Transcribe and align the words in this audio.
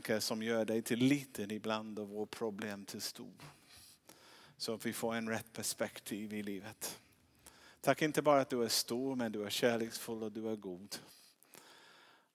tanke 0.00 0.20
som 0.20 0.42
gör 0.42 0.64
dig 0.64 0.82
till 0.82 0.98
liten 0.98 1.50
ibland 1.50 1.98
och 1.98 2.08
vår 2.08 2.26
problem 2.26 2.84
till 2.84 3.00
stor. 3.00 3.34
Så 4.56 4.74
att 4.74 4.86
vi 4.86 4.92
får 4.92 5.14
en 5.14 5.28
rätt 5.28 5.52
perspektiv 5.52 6.32
i 6.32 6.42
livet. 6.42 7.00
Tack 7.80 8.02
inte 8.02 8.22
bara 8.22 8.40
att 8.40 8.50
du 8.50 8.64
är 8.64 8.68
stor 8.68 9.16
men 9.16 9.32
du 9.32 9.44
är 9.44 9.50
kärleksfull 9.50 10.22
och 10.22 10.32
du 10.32 10.48
är 10.48 10.56
god. 10.56 10.96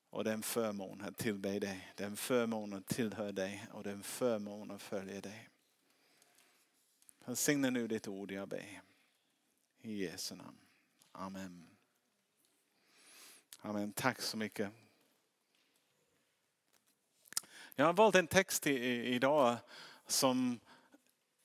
Och 0.10 0.24
det 0.24 0.30
är 0.30 0.34
en 0.34 0.44
förmån 0.44 1.02
att 1.02 1.18
tillbe 1.18 1.60
dig. 1.60 1.94
Den 1.96 2.16
förmånen 2.16 2.84
tillhör 2.84 3.32
dig 3.32 3.68
och 3.72 3.84
det 3.84 3.90
är 3.90 3.94
en 3.94 4.04
förmån 4.04 4.72
att 4.72 4.82
följa 4.82 5.22
dig. 5.22 5.50
Välsigna 7.26 7.70
nu 7.70 7.88
ditt 7.88 8.08
ord 8.08 8.32
jag 8.32 8.48
ber. 8.48 8.82
I 9.82 10.04
Jesu 10.04 10.36
namn. 10.36 10.58
Amen. 11.12 11.68
Amen. 13.62 13.92
Tack 13.92 14.22
så 14.22 14.38
mycket. 14.38 14.72
Jag 17.78 17.86
har 17.86 17.94
valt 17.94 18.16
en 18.16 18.28
text 18.28 18.68
idag 18.68 19.56
som 20.08 20.60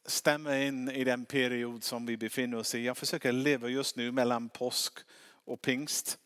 stämmer 0.07 0.61
in 0.61 0.91
i 0.91 1.05
den 1.05 1.25
period 1.25 1.85
som 1.85 2.07
vi 2.07 2.17
befinner 2.17 2.59
oss 2.59 2.75
i. 2.75 2.85
Jag 2.85 2.97
försöker 2.97 3.33
leva 3.33 3.69
just 3.69 3.97
nu 3.97 4.13
mellan 4.13 4.49
påsk 4.49 4.99
och 5.45 5.63
pingst. 5.63 6.19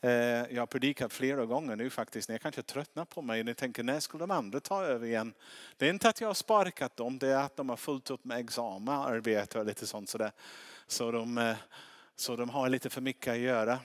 Eh, 0.00 0.10
jag 0.10 0.62
har 0.62 0.66
predikat 0.66 1.12
flera 1.12 1.46
gånger 1.46 1.76
nu 1.76 1.90
faktiskt. 1.90 2.28
Ni 2.28 2.38
kanske 2.38 2.62
tröttnar 2.62 3.04
på 3.04 3.22
mig. 3.22 3.44
Ni 3.44 3.54
tänker 3.54 3.82
när 3.82 4.00
skulle 4.00 4.22
de 4.22 4.30
andra 4.30 4.60
ta 4.60 4.84
över 4.84 5.06
igen? 5.06 5.34
Det 5.76 5.86
är 5.86 5.90
inte 5.90 6.08
att 6.08 6.20
jag 6.20 6.28
har 6.28 6.34
sparkat 6.34 6.96
dem. 6.96 7.18
Det 7.18 7.28
är 7.28 7.42
att 7.42 7.56
de 7.56 7.68
har 7.68 7.76
fullt 7.76 8.10
upp 8.10 8.24
med 8.24 8.38
examen, 8.38 8.94
arbete 8.94 9.58
och 9.58 9.66
lite 9.66 9.86
sånt 9.86 10.08
sådär. 10.08 10.32
Så 10.86 11.10
de, 11.12 11.38
eh, 11.38 11.56
så 12.16 12.36
de 12.36 12.50
har 12.50 12.68
lite 12.68 12.90
för 12.90 13.00
mycket 13.00 13.32
att 13.32 13.38
göra. 13.38 13.78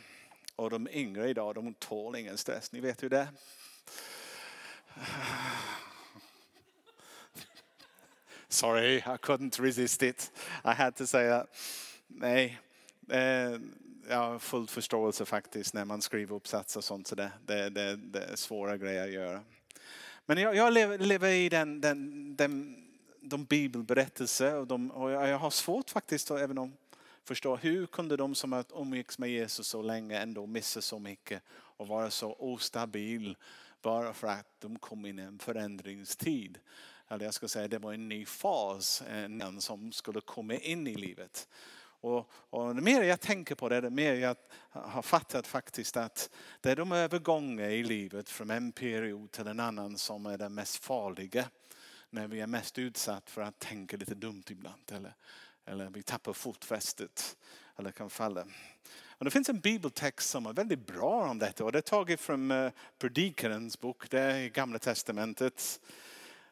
Och 0.56 0.70
de 0.70 0.88
yngre 0.92 1.30
idag, 1.30 1.56
de 1.56 1.74
tål 1.74 2.16
ingen 2.16 2.38
stress. 2.38 2.72
Ni 2.72 2.80
vet 2.80 3.04
hur 3.04 3.10
det 3.10 3.20
är. 3.20 3.28
Sorry, 8.48 8.98
I 8.98 9.18
couldn't 9.22 9.60
resist 9.60 10.04
it. 10.04 10.32
I 10.64 10.74
had 10.74 10.96
to 10.96 11.08
say 11.08 11.30
that. 11.30 11.48
Nej, 12.08 12.60
eh, 13.10 13.60
jag 14.10 14.18
har 14.18 14.40
full 14.40 14.68
förståelse 14.68 15.26
faktiskt 15.26 15.74
när 15.74 15.86
man 15.86 16.02
skriver 16.02 16.36
uppsatser 16.36 16.80
och 16.80 16.84
sånt. 16.84 17.08
Så 17.08 17.16
det, 17.16 17.32
det, 17.46 17.70
det, 17.70 17.96
det 17.96 18.24
är 18.24 18.36
svåra 18.36 18.78
grejer 18.78 19.04
att 19.04 19.12
göra. 19.12 19.42
Men 20.26 20.38
jag, 20.38 20.56
jag 20.56 20.74
lever, 20.74 20.98
lever, 20.98 21.30
i 21.30 21.50
den, 21.50 21.82
den, 21.82 22.36
den, 22.36 22.76
de 23.22 23.46
bibelberättelser 23.46 24.56
och, 24.56 24.68
de, 24.68 24.92
och 24.92 25.12
jag 25.12 25.40
har 25.40 25.50
svårt 25.50 25.90
faktiskt 25.90 26.32
att 26.32 26.42
även 26.42 26.58
om 26.58 26.74
förstå 27.24 27.56
hur 27.56 27.86
kunde 27.86 28.18
de 28.18 28.36
som 28.36 28.52
har 28.52 28.66
umgicks 28.76 29.20
med 29.20 29.30
Jesus 29.30 29.68
så 29.68 29.82
länge 29.82 30.20
ändå 30.20 30.46
missa 30.46 30.82
så 30.82 31.00
mycket 31.00 31.42
och 31.52 31.88
vara 31.88 32.10
så 32.10 32.36
ostabil 32.40 33.38
bara 33.84 34.14
för 34.14 34.28
att 34.28 34.60
de 34.60 34.80
kom 34.80 35.06
in 35.06 35.20
i 35.20 35.22
en 35.22 35.40
förändringstid. 35.40 36.60
Eller 37.08 37.26
jag 37.26 37.34
ska 37.34 37.48
säga 37.48 37.68
det 37.68 37.80
var 37.80 37.94
en 37.94 38.10
ny 38.10 38.26
fas, 38.26 39.02
eh, 39.02 39.24
en 39.24 39.62
som 39.62 39.92
skulle 39.92 40.22
komma 40.22 40.54
in 40.54 40.88
i 40.88 40.96
livet. 40.96 41.48
Och, 42.04 42.32
och 42.32 42.76
det 42.76 42.82
mer 42.82 43.04
jag 43.04 43.20
tänker 43.20 43.56
på 43.56 43.70
det, 43.70 43.82
det 43.82 43.90
mer 43.90 44.14
jag 44.14 44.36
har 44.70 45.02
fattat 45.02 45.48
faktiskt 45.48 45.98
att 45.98 46.30
det 46.62 46.72
är 46.72 46.76
de 46.76 46.92
övergångar 46.92 47.70
i 47.70 47.84
livet 47.84 48.30
från 48.30 48.52
en 48.52 48.72
period 48.72 49.32
till 49.32 49.48
en 49.48 49.60
annan 49.60 49.98
som 49.98 50.26
är 50.26 50.38
det 50.38 50.50
mest 50.50 50.84
farliga. 50.86 51.46
När 52.10 52.28
vi 52.28 52.40
är 52.42 52.48
mest 52.48 52.80
utsatt 52.80 53.30
för 53.30 53.42
att 53.42 53.60
tänka 53.60 53.98
lite 53.98 54.16
dumt 54.16 54.44
ibland. 54.50 54.92
Eller, 54.92 55.14
eller 55.66 55.90
vi 55.90 56.04
tappar 56.04 56.34
fotfästet. 56.34 57.38
Eller 57.78 57.92
kan 57.92 58.10
falla. 58.10 58.46
Och 59.24 59.26
det 59.26 59.32
finns 59.32 59.50
en 59.50 59.60
bibeltext 59.60 60.30
som 60.30 60.46
är 60.46 60.54
väldigt 60.54 60.88
bra 60.88 61.30
om 61.30 61.40
detta. 61.40 61.66
Och 61.66 61.72
det 61.72 61.78
är 61.78 61.82
taget 61.82 62.20
från 62.20 62.52
eh, 62.52 62.72
Predikarens 63.00 63.80
bok. 63.80 64.10
Det 64.10 64.20
är 64.20 64.40
i 64.40 64.50
Gamla 64.50 64.80
Testamentet. 64.80 65.80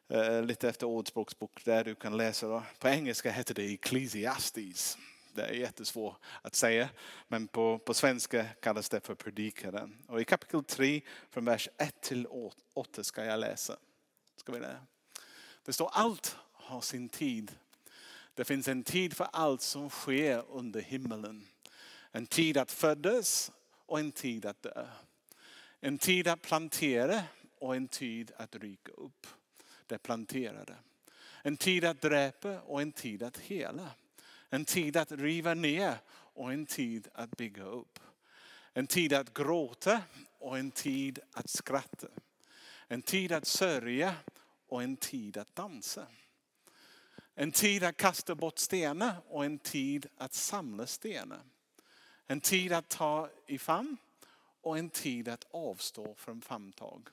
Eh, 0.07 0.43
lite 0.43 0.69
efter 0.69 0.87
ordspråksbok 0.87 1.65
där 1.65 1.83
du 1.83 1.95
kan 1.95 2.17
läsa. 2.17 2.47
Då. 2.47 2.63
På 2.79 2.87
engelska 2.87 3.31
heter 3.31 3.53
det 3.53 3.73
Ecclesiastes. 3.73 4.97
Det 5.33 5.41
är 5.41 5.53
jättesvårt 5.53 6.15
att 6.41 6.55
säga. 6.55 6.89
Men 7.27 7.47
på, 7.47 7.79
på 7.79 7.93
svenska 7.93 8.45
kallas 8.61 8.89
det 8.89 8.99
för 8.99 9.15
predikaren. 9.15 9.97
Och 10.07 10.21
i 10.21 10.25
kapitel 10.25 10.63
3 10.63 11.01
från 11.29 11.45
vers 11.45 11.69
1 11.77 12.01
till 12.01 12.27
8 12.73 13.03
ska 13.03 13.25
jag 13.25 13.39
läsa. 13.39 13.77
Ska 14.35 14.51
vi 14.51 14.59
läsa? 14.59 14.85
Det 15.65 15.73
står 15.73 15.89
allt 15.93 16.35
har 16.53 16.81
sin 16.81 17.09
tid. 17.09 17.51
Det 18.33 18.45
finns 18.45 18.67
en 18.67 18.83
tid 18.83 19.13
för 19.13 19.27
allt 19.33 19.61
som 19.61 19.89
sker 19.89 20.43
under 20.49 20.81
himmelen. 20.81 21.47
En 22.11 22.27
tid 22.27 22.57
att 22.57 22.71
födas 22.71 23.51
och 23.85 23.99
en 23.99 24.11
tid 24.11 24.45
att 24.45 24.61
dö. 24.61 24.87
En 25.79 25.97
tid 25.97 26.27
att 26.27 26.41
plantera 26.41 27.23
och 27.59 27.75
en 27.75 27.87
tid 27.87 28.31
att 28.37 28.55
ryka 28.55 28.91
upp. 28.91 29.27
Det 29.87 29.97
planterade. 29.97 30.75
En 31.43 31.57
tid 31.57 31.85
att 31.85 32.01
dräpa 32.01 32.59
och 32.59 32.81
en 32.81 32.91
tid 32.91 33.23
att 33.23 33.37
hela. 33.37 33.89
En 34.49 34.65
tid 34.65 34.97
att 34.97 35.11
riva 35.11 35.53
ner 35.53 35.97
och 36.11 36.53
en 36.53 36.65
tid 36.65 37.07
att 37.13 37.37
bygga 37.37 37.63
upp. 37.63 37.99
En 38.73 38.87
tid 38.87 39.13
att 39.13 39.33
gråta 39.33 40.01
och 40.39 40.57
en 40.57 40.71
tid 40.71 41.19
att 41.31 41.49
skratta. 41.49 42.07
En 42.87 43.01
tid 43.01 43.31
att 43.31 43.47
sörja 43.47 44.15
och 44.67 44.83
en 44.83 44.97
tid 44.97 45.37
att 45.37 45.55
dansa. 45.55 46.07
En 47.35 47.51
tid 47.51 47.83
att 47.83 47.97
kasta 47.97 48.35
bort 48.35 48.57
stenar 48.59 49.15
och 49.27 49.45
en 49.45 49.59
tid 49.59 50.07
att 50.17 50.33
samla 50.33 50.87
stenar. 50.87 51.41
En 52.27 52.41
tid 52.41 52.73
att 52.73 52.89
ta 52.89 53.29
i 53.47 53.57
famn 53.57 53.97
och 54.61 54.77
en 54.77 54.89
tid 54.89 55.27
att 55.27 55.45
avstå 55.51 56.15
från 56.15 56.41
famntag. 56.41 57.09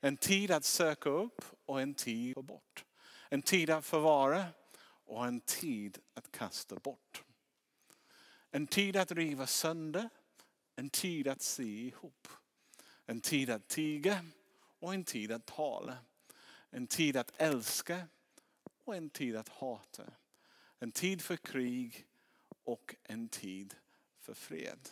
En 0.00 0.16
tid 0.16 0.50
att 0.50 0.64
söka 0.64 1.10
upp 1.10 1.44
och 1.64 1.80
en 1.80 1.94
tid 1.94 2.38
att 2.38 2.44
bort. 2.44 2.84
En 3.28 3.42
tid 3.42 3.70
att 3.70 3.84
förvara 3.84 4.46
och 4.82 5.26
en 5.26 5.40
tid 5.40 5.98
att 6.14 6.32
kasta 6.32 6.76
bort. 6.76 7.24
En 8.50 8.66
tid 8.66 8.96
att 8.96 9.12
riva 9.12 9.46
sönder, 9.46 10.08
en 10.76 10.90
tid 10.90 11.28
att 11.28 11.42
se 11.42 11.86
ihop. 11.86 12.28
En 13.06 13.20
tid 13.20 13.50
att 13.50 13.68
tiga 13.68 14.24
och 14.78 14.94
en 14.94 15.04
tid 15.04 15.32
att 15.32 15.46
tala. 15.46 15.96
En 16.70 16.86
tid 16.86 17.16
att 17.16 17.32
älska 17.36 18.08
och 18.84 18.96
en 18.96 19.10
tid 19.10 19.36
att 19.36 19.48
hata. 19.48 20.02
En 20.78 20.92
tid 20.92 21.22
för 21.22 21.36
krig 21.36 22.06
och 22.64 22.94
en 23.02 23.28
tid 23.28 23.74
för 24.28 24.34
fred. 24.34 24.88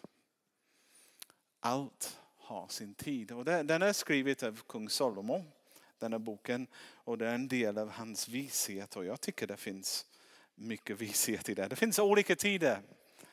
Allt 1.61 2.21
har 2.37 2.69
sin 2.69 2.95
tid. 2.95 3.33
Och 3.33 3.45
den 3.45 3.83
är 3.83 3.93
skriven 3.93 4.37
av 4.43 4.61
kung 4.67 4.89
Salomo, 4.89 5.45
den 5.99 6.13
här 6.13 6.19
boken. 6.19 6.67
Och 6.95 7.19
det 7.19 7.27
är 7.27 7.35
en 7.35 7.49
del 7.49 7.79
av 7.79 7.91
hans 7.91 8.29
vishet 8.29 8.97
och 8.97 9.05
jag 9.05 9.21
tycker 9.21 9.47
det 9.47 9.57
finns 9.57 10.07
mycket 10.55 11.01
vishet 11.01 11.49
i 11.49 11.55
det. 11.55 11.69
Det 11.69 11.77
finns 11.77 11.99
olika 11.99 12.37
tider 12.37 12.83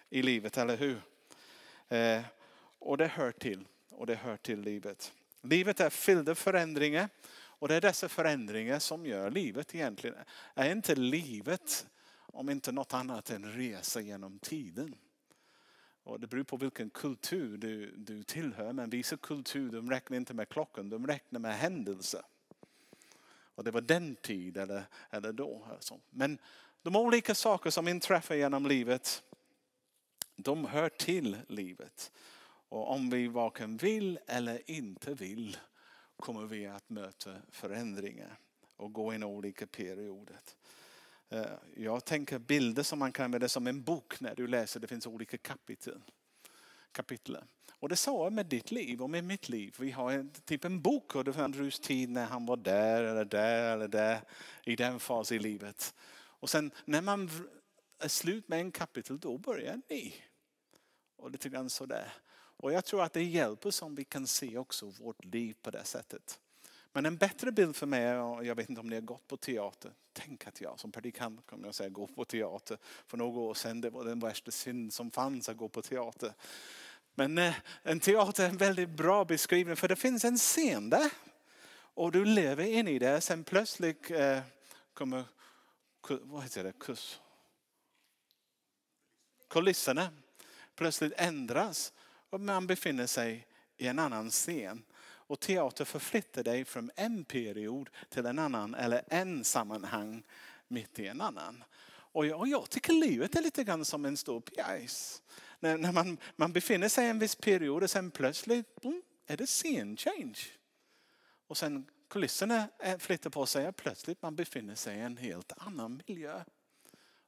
i 0.09 0.21
livet, 0.21 0.57
eller 0.57 0.77
hur? 0.77 1.01
Eh, 1.87 2.21
och 2.79 2.97
det 2.97 3.07
hör 3.07 3.31
till. 3.31 3.67
Och 3.89 4.07
det 4.07 4.15
hör 4.15 4.37
till 4.37 4.61
livet. 4.61 5.13
Livet 5.41 5.79
är 5.79 5.89
fyllt 5.89 6.29
av 6.29 6.35
förändringar. 6.35 7.09
Och 7.33 7.67
det 7.67 7.75
är 7.75 7.81
dessa 7.81 8.09
förändringar 8.09 8.79
som 8.79 9.05
gör 9.05 9.31
livet 9.31 9.75
egentligen. 9.75 10.17
Är 10.53 10.71
inte 10.71 10.95
livet 10.95 11.87
om 12.15 12.49
inte 12.49 12.71
något 12.71 12.93
annat 12.93 13.29
än 13.29 13.51
resa 13.51 14.01
genom 14.01 14.39
tiden? 14.39 14.95
Och 16.03 16.19
det 16.19 16.27
beror 16.27 16.43
på 16.43 16.57
vilken 16.57 16.89
kultur 16.89 17.57
du, 17.57 17.91
du 17.97 18.23
tillhör. 18.23 18.73
Men 18.73 18.89
vissa 18.89 19.17
kulturer 19.17 19.71
de 19.71 19.89
räknar 19.89 20.17
inte 20.17 20.33
med 20.33 20.49
klockan, 20.49 20.89
de 20.89 21.07
räknar 21.07 21.39
med 21.39 21.57
händelser. 21.57 22.21
Och 23.55 23.63
det 23.63 23.71
var 23.71 23.81
den 23.81 24.15
tid 24.15 24.57
eller, 24.57 24.83
eller 25.09 25.33
då. 25.33 25.67
Alltså. 25.71 25.99
Men 26.09 26.37
de 26.81 26.95
olika 26.95 27.35
saker 27.35 27.69
som 27.69 27.87
inträffar 27.87 28.35
genom 28.35 28.65
livet, 28.65 29.23
de 30.35 30.65
hör 30.65 30.89
till 30.89 31.37
livet. 31.47 32.11
Och 32.69 32.91
om 32.91 33.09
vi 33.09 33.27
varken 33.27 33.77
vill 33.77 34.19
eller 34.27 34.71
inte 34.71 35.13
vill 35.13 35.57
kommer 36.15 36.45
vi 36.45 36.67
att 36.67 36.89
möta 36.89 37.35
förändringar 37.51 38.39
och 38.75 38.93
gå 38.93 39.13
in 39.13 39.23
i 39.23 39.25
olika 39.25 39.67
perioder. 39.67 40.39
Eh, 41.33 41.45
jag 41.75 42.05
tänker 42.05 42.39
bilder 42.39 42.83
som 42.83 42.99
man 42.99 43.11
kan 43.11 43.25
använda 43.25 43.49
som 43.49 43.67
en 43.67 43.83
bok 43.83 44.19
när 44.19 44.35
du 44.35 44.47
läser. 44.47 44.79
Det 44.79 44.87
finns 44.87 45.07
olika 45.07 45.37
kapitel. 45.37 46.01
kapitel. 46.91 47.37
Och 47.71 47.89
det 47.89 47.95
sa 47.95 48.23
jag 48.23 48.33
med 48.33 48.45
ditt 48.45 48.71
liv 48.71 49.01
och 49.01 49.09
med 49.09 49.23
mitt 49.23 49.49
liv. 49.49 49.75
Vi 49.79 49.91
har 49.91 50.11
en, 50.11 50.29
typ 50.29 50.65
en 50.65 50.81
bok 50.81 51.15
under 51.15 51.41
Andrews 51.41 51.79
tid 51.79 52.09
när 52.09 52.25
han 52.25 52.45
var 52.45 52.57
där 52.57 53.03
eller 53.03 53.25
där 53.25 53.73
eller 53.73 53.87
där 53.87 54.21
i 54.63 54.75
den 54.75 54.99
fasen 54.99 55.37
i 55.37 55.39
livet. 55.39 55.95
Och 56.15 56.49
sen 56.49 56.71
när 56.85 57.01
man 57.01 57.29
är 57.99 58.07
slut 58.07 58.47
med 58.47 58.59
en 58.59 58.71
kapitel 58.71 59.19
då 59.19 59.37
börjar 59.37 59.81
ni. 59.89 60.15
Och 61.15 61.31
lite 61.31 61.49
grann 61.49 61.69
sådär. 61.69 62.13
Och 62.31 62.73
jag 62.73 62.85
tror 62.85 63.03
att 63.03 63.13
det 63.13 63.23
hjälper 63.23 63.71
som 63.71 63.95
vi 63.95 64.03
kan 64.03 64.27
se 64.27 64.57
också 64.57 64.85
vårt 64.85 65.25
liv 65.25 65.55
på 65.61 65.71
det 65.71 65.83
sättet. 65.83 66.39
Men 66.93 67.05
en 67.05 67.17
bättre 67.17 67.51
bild 67.51 67.75
för 67.75 67.85
mig, 67.85 68.17
och 68.17 68.45
jag 68.45 68.55
vet 68.55 68.69
inte 68.69 68.81
om 68.81 68.89
ni 68.89 68.95
har 68.95 69.01
gått 69.01 69.27
på 69.27 69.37
teater. 69.37 69.91
Tänk 70.13 70.47
att 70.47 70.61
jag 70.61 70.79
som 70.79 70.91
predikant 70.91 71.45
kommer 71.45 71.67
jag 71.67 71.75
säga 71.75 71.89
gå 71.89 72.07
på 72.07 72.25
teater. 72.25 72.77
För 73.07 73.17
några 73.17 73.39
år 73.39 73.53
sedan 73.53 73.81
det 73.81 73.89
var 73.89 74.03
den 74.03 74.19
värsta 74.19 74.51
synd 74.51 74.93
som 74.93 75.11
fanns 75.11 75.49
att 75.49 75.57
gå 75.57 75.69
på 75.69 75.81
teater. 75.81 76.33
Men 77.15 77.37
eh, 77.37 77.55
en 77.83 77.99
teater 77.99 78.45
är 78.45 78.49
en 78.49 78.57
väldigt 78.57 78.89
bra 78.89 79.25
beskrivning 79.25 79.75
för 79.75 79.87
det 79.87 79.95
finns 79.95 80.25
en 80.25 80.37
scen 80.37 80.89
där. 80.89 81.11
Och 81.95 82.11
du 82.11 82.25
lever 82.25 82.63
in 82.63 82.87
i 82.87 82.99
det, 82.99 83.21
sen 83.21 83.43
plötsligt 83.43 84.11
eh, 84.11 84.39
kommer, 84.93 85.23
vad 86.07 86.43
heter 86.43 86.63
det, 86.63 86.73
Kus. 86.79 87.19
kulisserna 89.47 90.09
plötsligt 90.75 91.13
ändras 91.17 91.93
och 92.29 92.41
man 92.41 92.67
befinner 92.67 93.07
sig 93.07 93.47
i 93.77 93.87
en 93.87 93.99
annan 93.99 94.29
scen. 94.29 94.83
Och 95.27 95.39
teater 95.39 95.85
förflyttar 95.85 96.43
dig 96.43 96.65
från 96.65 96.91
en 96.95 97.25
period 97.25 97.89
till 98.09 98.25
en 98.25 98.39
annan 98.39 98.75
eller 98.75 99.03
en 99.07 99.43
sammanhang 99.43 100.23
mitt 100.67 100.99
i 100.99 101.07
en 101.07 101.21
annan. 101.21 101.63
Och 101.85 102.25
jag, 102.25 102.39
och 102.39 102.47
jag 102.47 102.69
tycker 102.69 102.93
livet 102.93 103.35
är 103.35 103.41
lite 103.41 103.63
grann 103.63 103.85
som 103.85 104.05
en 104.05 104.17
stor 104.17 104.41
pjäs. 104.41 105.21
När, 105.59 105.77
när 105.77 105.91
man, 105.91 106.17
man 106.35 106.53
befinner 106.53 106.89
sig 106.89 107.05
i 107.05 107.09
en 107.09 107.19
viss 107.19 107.35
period 107.35 107.83
och 107.83 107.89
sen 107.89 108.11
plötsligt 108.11 108.81
boom, 108.81 109.01
är 109.27 109.37
det 109.37 109.47
scene 109.47 109.97
change. 109.97 110.39
Och 111.47 111.57
sen 111.57 111.85
kulisserna 112.09 112.67
flyttar 112.99 113.29
på 113.29 113.45
sig 113.45 113.67
och 113.67 113.75
plötsligt 113.75 114.21
man 114.21 114.35
befinner 114.35 114.75
sig 114.75 114.97
i 114.97 115.01
en 115.01 115.17
helt 115.17 115.51
annan 115.57 116.01
miljö. 116.07 116.43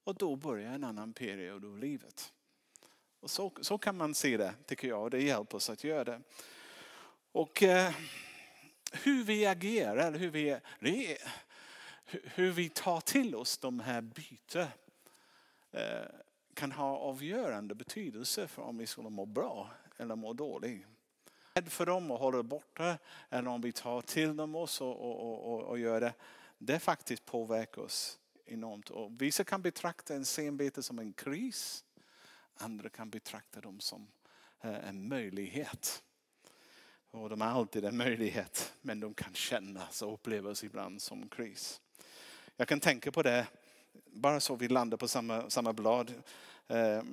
Och 0.04 0.16
då 0.16 0.36
börjar 0.36 0.72
en 0.72 0.84
annan 0.84 1.14
period 1.14 1.66
av 1.66 1.78
livet. 1.78 2.34
Och 3.20 3.32
så, 3.32 3.52
så 3.62 3.78
kan 3.78 3.98
man 3.98 4.16
se 4.16 4.38
det 4.38 4.54
tycker 4.66 4.88
jag 4.88 5.04
och 5.04 5.10
det 5.10 5.22
hjälper 5.22 5.58
oss 5.58 5.70
att 5.70 5.84
göra 5.84 6.04
det. 6.04 6.22
Och 7.36 7.64
eh, 7.64 7.94
hur 8.92 9.24
vi 9.24 9.46
agerar, 9.46 10.12
hur 10.12 10.30
vi, 10.30 10.58
hur 12.24 12.52
vi 12.52 12.70
tar 12.70 13.02
till 13.02 13.36
oss 13.36 13.58
de 13.58 13.80
här 13.80 14.02
bytena 14.02 14.68
eh, 15.72 16.06
kan 16.54 16.72
ha 16.72 16.98
avgörande 16.98 17.76
betydelse 17.76 18.48
för 18.48 18.62
om 18.62 18.78
vi 18.78 18.88
skulle 18.88 19.10
må 19.10 19.26
bra 19.26 19.70
eller 19.98 20.16
må 20.16 20.34
dåligt. 20.34 20.86
Rädd 21.54 21.72
för 21.72 21.86
dem 21.86 22.12
och 22.12 22.20
håller 22.20 22.44
borta 22.44 22.98
eller 23.30 23.50
om 23.50 23.62
vi 23.62 23.72
tar 23.72 24.02
till 24.02 24.36
dem 24.36 24.56
oss 24.56 24.82
och, 24.82 25.02
och, 25.02 25.54
och, 25.54 25.62
och 25.62 25.80
gör 25.80 26.02
det. 26.02 26.14
Det 26.58 26.80
faktiskt 26.80 27.26
påverkar 27.26 27.82
oss 27.82 28.20
enormt. 28.46 28.90
Och 28.90 29.22
vissa 29.22 29.44
kan 29.44 29.62
betrakta 29.62 30.16
en 30.16 30.26
senbete 30.26 30.84
som 30.84 31.00
en 31.00 31.14
kris. 31.14 31.86
Andra 32.58 32.90
kan 32.90 33.10
betrakta 33.10 33.62
dem 33.62 33.80
som 33.80 34.08
eh, 34.62 34.90
en 34.90 35.08
möjlighet. 35.08 36.04
Och 37.16 37.30
de 37.30 37.42
har 37.42 37.48
alltid 37.48 37.86
en 37.86 37.98
möjlighet 37.98 38.74
men 38.82 39.00
de 39.00 39.14
kan 39.14 39.34
kännas 39.34 40.02
och 40.02 40.14
upplevas 40.14 40.64
ibland 40.64 41.02
som 41.02 41.30
kris. 41.30 41.82
Jag 42.58 42.68
kan 42.68 42.80
tänka 42.80 43.12
på 43.12 43.22
det, 43.22 43.48
bara 44.06 44.40
så 44.40 44.56
vi 44.56 44.68
landar 44.68 44.98
på 44.98 45.08
samma, 45.08 45.50
samma 45.50 45.74
blad. 45.74 46.14
Eh, 46.68 47.04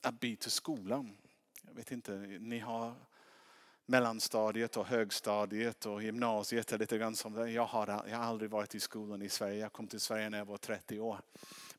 att 0.00 0.20
byta 0.20 0.50
skolan. 0.50 1.16
Jag 1.62 1.74
vet 1.74 1.92
inte, 1.92 2.12
ni 2.40 2.58
har 2.58 2.94
mellanstadiet 3.86 4.76
och 4.76 4.86
högstadiet 4.86 5.86
och 5.86 6.02
gymnasiet 6.02 6.72
är 6.72 6.78
lite 6.78 6.98
grann 6.98 7.16
som 7.16 7.32
det. 7.32 7.50
Jag 7.50 7.66
har, 7.66 7.86
jag 8.08 8.16
har 8.16 8.24
aldrig 8.24 8.50
varit 8.50 8.74
i 8.74 8.80
skolan 8.80 9.22
i 9.22 9.28
Sverige. 9.28 9.56
Jag 9.56 9.72
kom 9.72 9.86
till 9.86 10.00
Sverige 10.00 10.30
när 10.30 10.38
jag 10.38 10.44
var 10.44 10.56
30 10.56 11.00
år. 11.00 11.20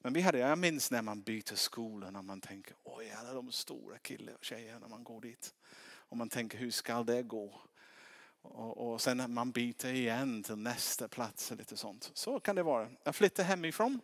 Men 0.02 0.14
vi 0.14 0.22
hade, 0.22 0.38
jag 0.38 0.58
minns 0.58 0.92
när 0.92 1.02
man 1.02 1.22
byter 1.22 1.56
skola 1.56 2.08
och 2.08 2.26
man 2.26 2.42
tänker, 2.42 2.76
oj 2.84 3.12
alla 3.20 3.34
de 3.34 3.52
stora 3.52 3.98
killar 3.98 4.34
och 4.34 4.44
tjejer 4.44 4.80
när 4.80 4.88
man 4.88 5.04
går 5.04 5.22
dit. 5.22 5.54
Och 6.12 6.18
man 6.18 6.30
tänker, 6.30 6.58
hur 6.58 6.72
ska 6.72 7.04
det 7.04 7.24
gå? 7.24 7.54
Och, 8.42 8.92
och 8.92 9.02
sen 9.02 9.18
när 9.18 9.28
man 9.28 9.52
byter 9.52 9.86
igen 9.86 10.44
till 10.44 10.56
nästa 10.56 11.08
plats 11.08 11.52
och 11.52 11.58
lite 11.58 11.78
sånt. 11.78 12.12
Så 12.14 12.40
kan 12.40 12.56
det 12.56 12.64
vara. 12.64 12.90
Jag 13.04 13.16
flyttade 13.16 13.48
hemifrån. 13.48 14.00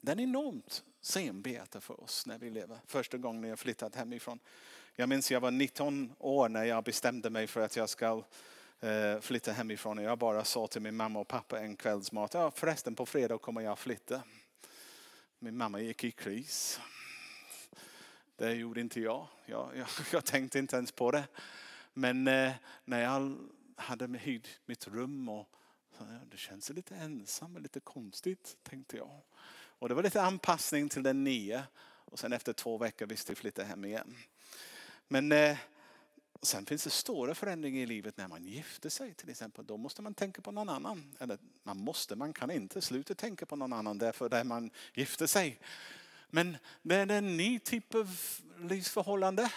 Det 0.00 0.12
är 0.12 0.20
enormt 0.20 0.84
senbete 1.00 1.80
för 1.80 2.00
oss 2.00 2.26
när 2.26 2.38
vi 2.38 2.50
lever. 2.50 2.78
Första 2.86 3.18
gången 3.18 3.50
jag 3.50 3.58
flyttat 3.58 3.94
hemifrån. 3.94 4.38
Jag 4.94 5.08
minns 5.08 5.30
jag 5.30 5.40
var 5.40 5.50
19 5.50 6.12
år 6.18 6.48
när 6.48 6.64
jag 6.64 6.84
bestämde 6.84 7.30
mig 7.30 7.46
för 7.46 7.60
att 7.60 7.76
jag 7.76 7.88
ska 7.88 8.24
eh, 8.80 9.20
flytta 9.20 9.52
hemifrån. 9.52 9.98
Jag 9.98 10.18
bara 10.18 10.44
sa 10.44 10.66
till 10.66 10.82
min 10.82 10.96
mamma 10.96 11.20
och 11.20 11.28
pappa 11.28 11.60
en 11.60 11.76
kvällsmat. 11.76 12.34
Ja, 12.34 12.50
förresten 12.50 12.94
på 12.94 13.06
fredag 13.06 13.38
kommer 13.38 13.60
jag 13.60 13.78
flytta. 13.78 14.22
Min 15.38 15.56
mamma 15.56 15.80
gick 15.80 16.04
i 16.04 16.10
kris. 16.10 16.80
Det 18.40 18.54
gjorde 18.54 18.80
inte 18.80 19.00
jag. 19.00 19.26
Jag, 19.46 19.76
jag, 19.76 19.86
jag 20.12 20.24
tänkte 20.24 20.58
inte 20.58 20.76
ens 20.76 20.92
på 20.92 21.10
det. 21.10 21.28
Men 21.94 22.28
eh, 22.28 22.52
när 22.84 23.02
jag 23.02 23.38
hade 23.76 24.18
hyrt 24.18 24.48
mitt 24.66 24.88
rum 24.88 25.28
och 25.28 25.48
så, 25.98 26.04
ja, 26.10 26.18
det 26.30 26.36
känns 26.36 26.70
lite 26.70 26.96
ensam 26.96 27.56
och 27.56 27.62
lite 27.62 27.80
konstigt 27.80 28.56
tänkte 28.62 28.96
jag. 28.96 29.20
Och 29.52 29.88
det 29.88 29.94
var 29.94 30.02
lite 30.02 30.22
anpassning 30.22 30.88
till 30.88 31.02
den 31.02 31.24
nya. 31.24 31.62
Och 31.82 32.18
sen 32.18 32.32
efter 32.32 32.52
två 32.52 32.78
veckor 32.78 33.06
visste 33.06 33.30
jag 33.30 33.38
flytta 33.38 33.64
hem 33.64 33.84
igen. 33.84 34.16
Men 35.08 35.32
eh, 35.32 35.58
sen 36.42 36.66
finns 36.66 36.84
det 36.84 36.90
stora 36.90 37.34
förändringar 37.34 37.82
i 37.82 37.86
livet 37.86 38.16
när 38.16 38.28
man 38.28 38.44
gifter 38.44 38.88
sig 38.88 39.14
till 39.14 39.30
exempel. 39.30 39.66
Då 39.66 39.76
måste 39.76 40.02
man 40.02 40.14
tänka 40.14 40.42
på 40.42 40.52
någon 40.52 40.68
annan. 40.68 41.16
Eller 41.18 41.38
man 41.62 41.78
måste, 41.78 42.16
man 42.16 42.32
kan 42.32 42.50
inte 42.50 42.80
sluta 42.80 43.14
tänka 43.14 43.46
på 43.46 43.56
någon 43.56 43.72
annan 43.72 43.98
därför 43.98 44.28
där 44.28 44.44
man 44.44 44.70
gifter 44.94 45.26
sig. 45.26 45.60
Men 46.30 46.56
det 46.82 46.94
är 46.94 47.10
en 47.10 47.36
ny 47.36 47.58
typ 47.58 47.94
av 47.94 48.20
livsförhållande. 48.58 49.52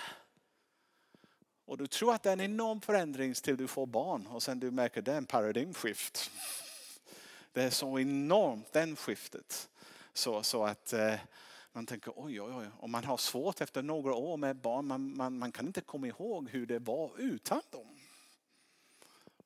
Och 1.65 1.77
du 1.77 1.87
tror 1.87 2.13
att 2.13 2.23
det 2.23 2.29
är 2.29 2.33
en 2.33 2.41
enorm 2.41 2.81
förändring 2.81 3.33
till 3.33 3.57
du 3.57 3.67
får 3.67 3.85
barn 3.85 4.27
och 4.27 4.43
sen 4.43 4.59
du 4.59 4.71
märker 4.71 4.99
att 4.99 5.05
det 5.05 5.13
är 5.13 5.17
en 5.17 5.25
paradigmskift. 5.25 6.31
Det 7.51 7.63
är 7.63 7.69
så 7.69 7.99
enormt 7.99 8.73
den 8.73 8.95
skiftet. 8.95 9.69
Så, 10.13 10.43
så 10.43 10.65
att 10.65 10.93
eh, 10.93 11.15
man 11.71 11.85
tänker 11.85 12.13
oj, 12.15 12.41
oj, 12.41 12.53
oj. 12.53 12.67
Och 12.79 12.89
man 12.89 13.03
har 13.03 13.17
svårt 13.17 13.61
efter 13.61 13.81
några 13.83 14.13
år 14.13 14.37
med 14.37 14.55
barn. 14.55 14.87
Man, 14.87 15.17
man, 15.17 15.37
man 15.37 15.51
kan 15.51 15.67
inte 15.67 15.81
komma 15.81 16.07
ihåg 16.07 16.49
hur 16.49 16.65
det 16.65 16.79
var 16.79 17.11
utan 17.17 17.61
dem. 17.69 17.99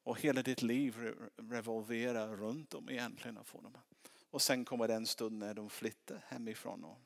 Och 0.04 0.22
hela 0.22 0.42
ditt 0.42 0.62
liv 0.62 1.16
revolverar 1.38 2.28
runt 2.28 2.70
dem 2.70 2.90
egentligen. 2.90 3.40
Och 4.30 4.42
sen 4.42 4.66
kommer 4.66 4.88
den 4.88 5.06
stund 5.06 5.40
när 5.40 5.54
de 5.54 5.70
flyttar 5.70 6.26
hemifrån. 6.28 6.84
Och 6.84 6.98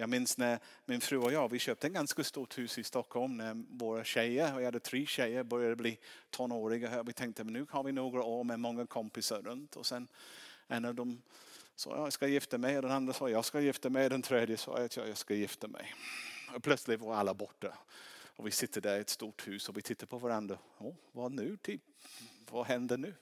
jag 0.00 0.08
minns 0.08 0.38
när 0.38 0.58
min 0.84 1.00
fru 1.00 1.18
och 1.18 1.32
jag 1.32 1.48
vi 1.48 1.58
köpte 1.58 1.86
en 1.86 1.92
ganska 1.92 2.24
stort 2.24 2.58
hus 2.58 2.78
i 2.78 2.84
Stockholm 2.84 3.36
när 3.36 3.64
våra 3.70 4.04
tjejer, 4.04 4.58
vi 4.58 4.64
hade 4.64 4.80
tre 4.80 5.06
tjejer, 5.06 5.42
började 5.42 5.76
bli 5.76 5.98
tonåriga. 6.30 7.02
Vi 7.02 7.12
tänkte 7.12 7.44
men 7.44 7.52
nu 7.52 7.66
har 7.70 7.82
vi 7.82 7.92
några 7.92 8.22
år 8.22 8.44
med 8.44 8.60
många 8.60 8.86
kompisar 8.86 9.42
runt. 9.42 9.76
Och 9.76 9.86
sen 9.86 10.08
en 10.68 10.84
av 10.84 10.94
dem 10.94 11.22
sa 11.76 11.96
jag 11.96 12.12
ska 12.12 12.26
gifta 12.26 12.58
mig, 12.58 12.74
den 12.74 12.90
andra 12.90 13.12
sa 13.12 13.30
jag 13.30 13.44
ska 13.44 13.60
gifta 13.60 13.90
mig, 13.90 14.08
den 14.08 14.22
tredje 14.22 14.56
sa 14.56 14.78
att 14.78 14.96
jag 14.96 15.16
ska 15.16 15.34
gifta 15.34 15.68
mig. 15.68 15.94
Och 16.54 16.62
plötsligt 16.62 17.00
var 17.00 17.14
alla 17.14 17.34
borta. 17.34 17.78
Och 18.36 18.46
vi 18.46 18.50
sitter 18.50 18.80
där 18.80 18.98
i 18.98 19.00
ett 19.00 19.10
stort 19.10 19.48
hus 19.48 19.68
och 19.68 19.76
vi 19.76 19.82
tittar 19.82 20.06
på 20.06 20.18
varandra. 20.18 20.58
Oh, 20.78 20.94
vad 21.12 21.32
nu? 21.32 21.56
Typ? 21.62 21.82
Vad 22.50 22.66
händer 22.66 22.96
nu? 22.96 23.14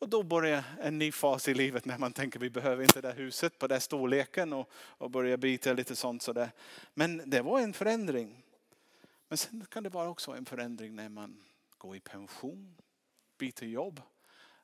Och 0.00 0.08
då 0.08 0.22
börjar 0.22 0.64
en 0.80 0.98
ny 0.98 1.12
fas 1.12 1.48
i 1.48 1.54
livet 1.54 1.84
när 1.84 1.98
man 1.98 2.12
tänker 2.12 2.38
vi 2.38 2.50
behöver 2.50 2.82
inte 2.82 3.00
det 3.00 3.12
huset 3.12 3.58
på 3.58 3.66
den 3.66 3.80
storleken 3.80 4.52
och, 4.52 4.70
och 4.72 5.10
börjar 5.10 5.36
byta 5.36 5.72
lite 5.72 5.96
sånt 5.96 6.22
sådär. 6.22 6.50
Men 6.94 7.30
det 7.30 7.42
var 7.42 7.60
en 7.60 7.72
förändring. 7.72 8.42
Men 9.28 9.38
sen 9.38 9.66
kan 9.70 9.82
det 9.82 9.88
vara 9.88 10.08
också 10.08 10.30
en 10.30 10.44
förändring 10.44 10.94
när 10.94 11.08
man 11.08 11.36
går 11.78 11.96
i 11.96 12.00
pension, 12.00 12.76
byter 13.38 13.64
jobb. 13.64 14.00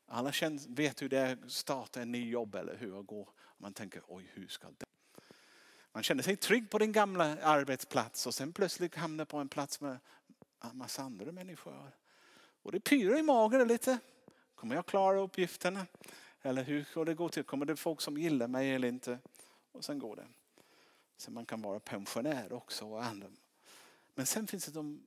Alla 0.06 0.32
känner, 0.32 0.60
vet 0.68 1.02
hur 1.02 1.08
det 1.08 1.18
är 1.18 1.32
att 1.32 1.52
starta 1.52 2.02
en 2.02 2.12
ny 2.12 2.30
jobb 2.30 2.54
eller 2.54 2.76
hur 2.76 2.96
det 2.96 3.02
gå. 3.02 3.28
Man 3.58 3.72
tänker 3.72 4.02
oj 4.08 4.30
hur 4.34 4.46
ska 4.46 4.66
det? 4.66 4.86
Man 5.92 6.02
känner 6.02 6.22
sig 6.22 6.36
trygg 6.36 6.70
på 6.70 6.78
din 6.78 6.92
gamla 6.92 7.24
arbetsplats 7.42 8.26
och 8.26 8.34
sen 8.34 8.52
plötsligt 8.52 8.94
hamnar 8.94 9.24
på 9.24 9.36
en 9.36 9.48
plats 9.48 9.80
med 9.80 9.98
en 10.64 10.78
massa 10.78 11.02
andra 11.02 11.32
människor. 11.32 11.90
Och 12.62 12.72
det 12.72 12.80
pyrar 12.80 13.18
i 13.18 13.22
magen 13.22 13.68
lite. 13.68 13.98
Kommer 14.56 14.74
jag 14.74 14.86
klara 14.86 15.20
uppgifterna? 15.20 15.86
Eller 16.42 16.62
hur 16.64 16.84
ska 16.84 17.04
det 17.04 17.14
gå 17.14 17.28
till? 17.28 17.44
Kommer 17.44 17.66
det 17.66 17.76
folk 17.76 18.00
som 18.00 18.18
gillar 18.18 18.48
mig 18.48 18.74
eller 18.74 18.88
inte? 18.88 19.18
Och 19.72 19.84
sen 19.84 19.98
går 19.98 20.16
det. 20.16 20.26
Så 21.16 21.30
man 21.30 21.46
kan 21.46 21.62
vara 21.62 21.80
pensionär 21.80 22.52
också. 22.52 22.86
Och 22.86 23.04
andra. 23.04 23.28
Men 24.14 24.26
sen 24.26 24.46
finns 24.46 24.66
det 24.66 24.72
de, 24.72 25.06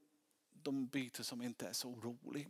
de 0.64 0.88
bitar 0.88 1.24
som 1.24 1.42
inte 1.42 1.68
är 1.68 1.74
så 1.74 1.96
roliga. 1.96 2.50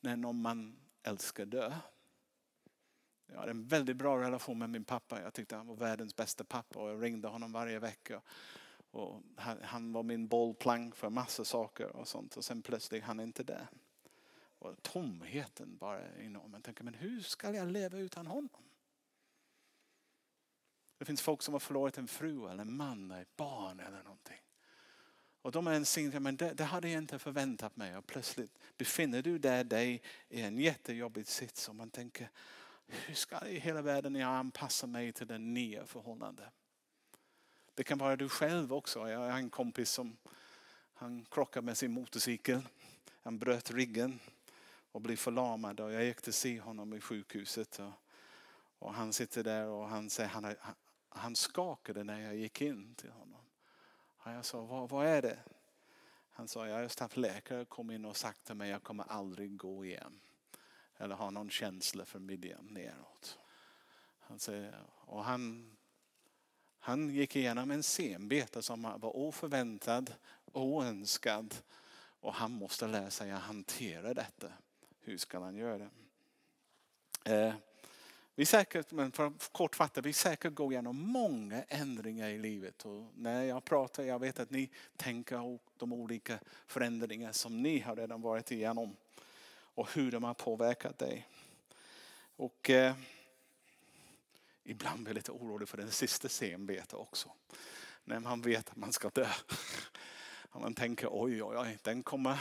När 0.00 0.16
någon 0.16 0.42
man 0.42 0.76
älskar 1.02 1.46
dö. 1.46 1.72
Jag 3.26 3.38
hade 3.38 3.50
en 3.50 3.66
väldigt 3.66 3.96
bra 3.96 4.20
relation 4.20 4.58
med 4.58 4.70
min 4.70 4.84
pappa. 4.84 5.22
Jag 5.22 5.34
tyckte 5.34 5.56
han 5.56 5.66
var 5.66 5.76
världens 5.76 6.16
bästa 6.16 6.44
pappa 6.44 6.80
och 6.80 6.88
jag 6.88 7.02
ringde 7.02 7.28
honom 7.28 7.52
varje 7.52 7.78
vecka. 7.78 8.22
Och 8.90 9.22
han 9.62 9.92
var 9.92 10.02
min 10.02 10.28
bollplank 10.28 10.96
för 10.96 11.10
massa 11.10 11.44
saker 11.44 11.96
och 11.96 12.08
sånt. 12.08 12.36
Och 12.36 12.44
sen 12.44 12.62
plötsligt 12.62 13.04
han 13.04 13.20
inte 13.20 13.42
där. 13.42 13.68
Och 14.58 14.82
tomheten 14.82 15.76
bara 15.76 16.22
inom. 16.22 16.50
Man 16.50 16.62
tänker, 16.62 16.84
men 16.84 16.94
hur 16.94 17.20
ska 17.20 17.54
jag 17.54 17.68
leva 17.68 17.98
utan 17.98 18.26
honom? 18.26 18.62
Det 20.98 21.04
finns 21.04 21.22
folk 21.22 21.42
som 21.42 21.54
har 21.54 21.60
förlorat 21.60 21.98
en 21.98 22.08
fru 22.08 22.50
eller 22.50 22.62
en 22.62 22.76
man 22.76 23.10
eller 23.10 23.22
ett 23.22 23.36
barn 23.36 23.80
eller 23.80 24.02
någonting. 24.02 24.40
Och 25.42 25.52
de 25.52 25.66
är 25.66 25.72
en 25.72 25.86
signal, 25.86 26.20
men 26.20 26.36
det, 26.36 26.52
det 26.52 26.64
hade 26.64 26.88
jag 26.88 26.98
inte 26.98 27.18
förväntat 27.18 27.76
mig. 27.76 27.96
Och 27.96 28.06
plötsligt 28.06 28.58
befinner 28.76 29.22
du 29.22 29.38
där 29.38 29.64
dig 29.64 30.02
i 30.28 30.40
en 30.40 30.58
jättejobbig 30.58 31.26
sits 31.26 31.68
och 31.68 31.74
man 31.74 31.90
tänker, 31.90 32.30
hur 32.86 33.14
ska 33.14 33.46
i 33.46 33.58
hela 33.58 33.82
världen 33.82 34.14
jag 34.14 34.28
anpassa 34.28 34.86
mig 34.86 35.12
till 35.12 35.26
den 35.26 35.54
nya 35.54 35.86
förhållandet? 35.86 36.48
Det 37.74 37.84
kan 37.84 37.98
vara 37.98 38.16
du 38.16 38.28
själv 38.28 38.72
också. 38.72 39.08
Jag 39.08 39.18
har 39.18 39.38
en 39.38 39.50
kompis 39.50 39.90
som 39.90 40.16
han 40.94 41.24
krockade 41.30 41.66
med 41.66 41.76
sin 41.76 41.92
motorcykel 41.92 42.62
han 43.28 43.38
bröt 43.38 43.70
ryggen 43.70 44.20
och 44.92 45.00
blev 45.00 45.16
förlamad 45.16 45.80
och 45.80 45.92
jag 45.92 46.04
gick 46.04 46.22
till 46.22 46.32
se 46.32 46.60
honom 46.60 46.94
i 46.94 47.00
sjukhuset. 47.00 47.78
Och, 47.78 47.92
och 48.78 48.94
han 48.94 49.12
sitter 49.12 49.44
där 49.44 49.66
och 49.66 49.88
han 49.88 50.10
säger 50.10 50.28
han, 50.28 50.44
han, 50.44 50.74
han 51.08 51.36
skakade 51.36 52.04
när 52.04 52.20
jag 52.20 52.36
gick 52.36 52.60
in 52.60 52.94
till 52.94 53.10
honom. 53.10 53.40
Och 54.18 54.32
jag 54.32 54.44
sa, 54.44 54.60
vad, 54.60 54.88
vad 54.88 55.06
är 55.06 55.22
det? 55.22 55.38
Han 56.30 56.48
sa, 56.48 56.66
jag 56.66 56.74
har 56.74 56.82
just 56.82 57.00
haft 57.00 57.16
läkare 57.16 57.64
kom 57.64 57.90
in 57.90 58.04
och 58.04 58.16
sagt 58.16 58.44
till 58.44 58.54
mig, 58.54 58.70
jag 58.70 58.82
kommer 58.82 59.04
aldrig 59.04 59.56
gå 59.56 59.84
igen. 59.84 60.20
Eller 60.96 61.14
ha 61.14 61.30
någon 61.30 61.50
känsla 61.50 62.04
för 62.04 62.18
midjan 62.18 62.66
neråt. 62.70 63.38
Han 64.20 64.38
säger, 64.38 64.74
och 64.88 65.24
han, 65.24 65.76
han 66.78 67.08
gick 67.08 67.36
igenom 67.36 67.70
en 67.70 67.82
senbete 67.82 68.62
som 68.62 68.82
var 68.82 69.16
oförväntad, 69.16 70.14
oönskad. 70.52 71.54
Och 72.20 72.34
han 72.34 72.50
måste 72.50 72.86
lära 72.86 73.10
sig 73.10 73.30
att 73.30 73.42
hantera 73.42 74.14
detta. 74.14 74.52
Hur 75.08 75.18
ska 75.18 75.38
han 75.38 75.56
göra 75.56 75.78
det? 75.78 75.90
Eh, 77.34 77.54
vi 78.34 78.46
säkert, 78.46 78.92
men 78.92 79.12
för 79.12 79.26
att 79.26 79.52
kortfattat, 79.52 80.06
vi 80.06 80.12
säkert 80.12 80.54
går 80.54 80.72
igenom 80.72 80.96
många 80.96 81.62
ändringar 81.62 82.28
i 82.28 82.38
livet. 82.38 82.84
Och 82.84 83.04
när 83.14 83.42
jag 83.42 83.64
pratar, 83.64 84.02
jag 84.02 84.18
vet 84.18 84.40
att 84.40 84.50
ni 84.50 84.70
tänker 84.96 85.36
på 85.36 85.58
de 85.76 85.92
olika 85.92 86.38
förändringar 86.66 87.32
som 87.32 87.62
ni 87.62 87.78
har 87.78 87.96
redan 87.96 88.22
varit 88.22 88.50
igenom. 88.50 88.96
Och 89.50 89.94
hur 89.94 90.10
de 90.10 90.24
har 90.24 90.34
påverkat 90.34 90.98
dig. 90.98 91.28
Och 92.36 92.70
eh, 92.70 92.94
ibland 94.64 94.98
blir 94.98 95.08
jag 95.08 95.14
lite 95.14 95.32
orolig 95.32 95.68
för 95.68 95.76
den 95.76 95.90
sista 95.90 96.28
senbete 96.28 96.96
också. 96.96 97.32
När 98.04 98.20
man 98.20 98.42
vet 98.42 98.70
att 98.70 98.76
man 98.76 98.92
ska 98.92 99.08
dö. 99.08 99.28
Man 100.52 100.74
tänker 100.74 101.08
oj, 101.10 101.42
oj, 101.42 101.56
oj, 101.58 101.78
den 101.82 102.02
kommer 102.02 102.38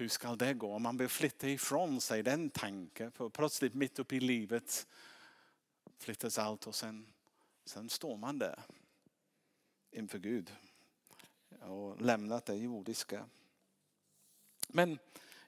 hur 0.00 0.08
ska 0.08 0.36
det 0.36 0.54
gå? 0.54 0.78
Man 0.78 0.96
vill 0.96 1.08
flytta 1.08 1.48
ifrån 1.48 2.00
sig 2.00 2.22
den 2.22 2.50
tanken. 2.50 3.12
För 3.12 3.28
plötsligt 3.28 3.74
mitt 3.74 3.98
uppe 3.98 4.16
i 4.16 4.20
livet 4.20 4.86
flyttas 5.98 6.38
allt 6.38 6.66
och 6.66 6.74
sen, 6.74 7.06
sen 7.64 7.88
står 7.88 8.16
man 8.16 8.38
där 8.38 8.62
inför 9.90 10.18
Gud 10.18 10.52
och 11.60 12.00
lämnat 12.00 12.46
det 12.46 12.54
jordiska. 12.54 13.24
Men 14.68 14.98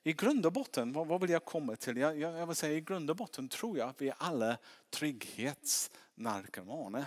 i 0.03 0.13
grund 0.13 0.47
och 0.47 0.53
botten, 0.53 0.93
vad, 0.93 1.21
vill 1.21 1.31
jag 1.31 1.45
komma 1.45 1.77
till? 1.77 1.97
Jag, 1.97 2.19
jag, 2.19 2.39
jag 2.39 2.47
vill 2.47 2.57
säga 2.57 2.77
i 2.77 2.81
grund 2.81 3.11
och 3.11 3.17
botten 3.17 3.49
tror 3.49 3.79
jag 3.79 3.89
att 3.89 4.03
vi 4.03 4.09
är 4.09 4.15
alla 4.19 4.59
trygghetsnarkomaner. 4.91 7.07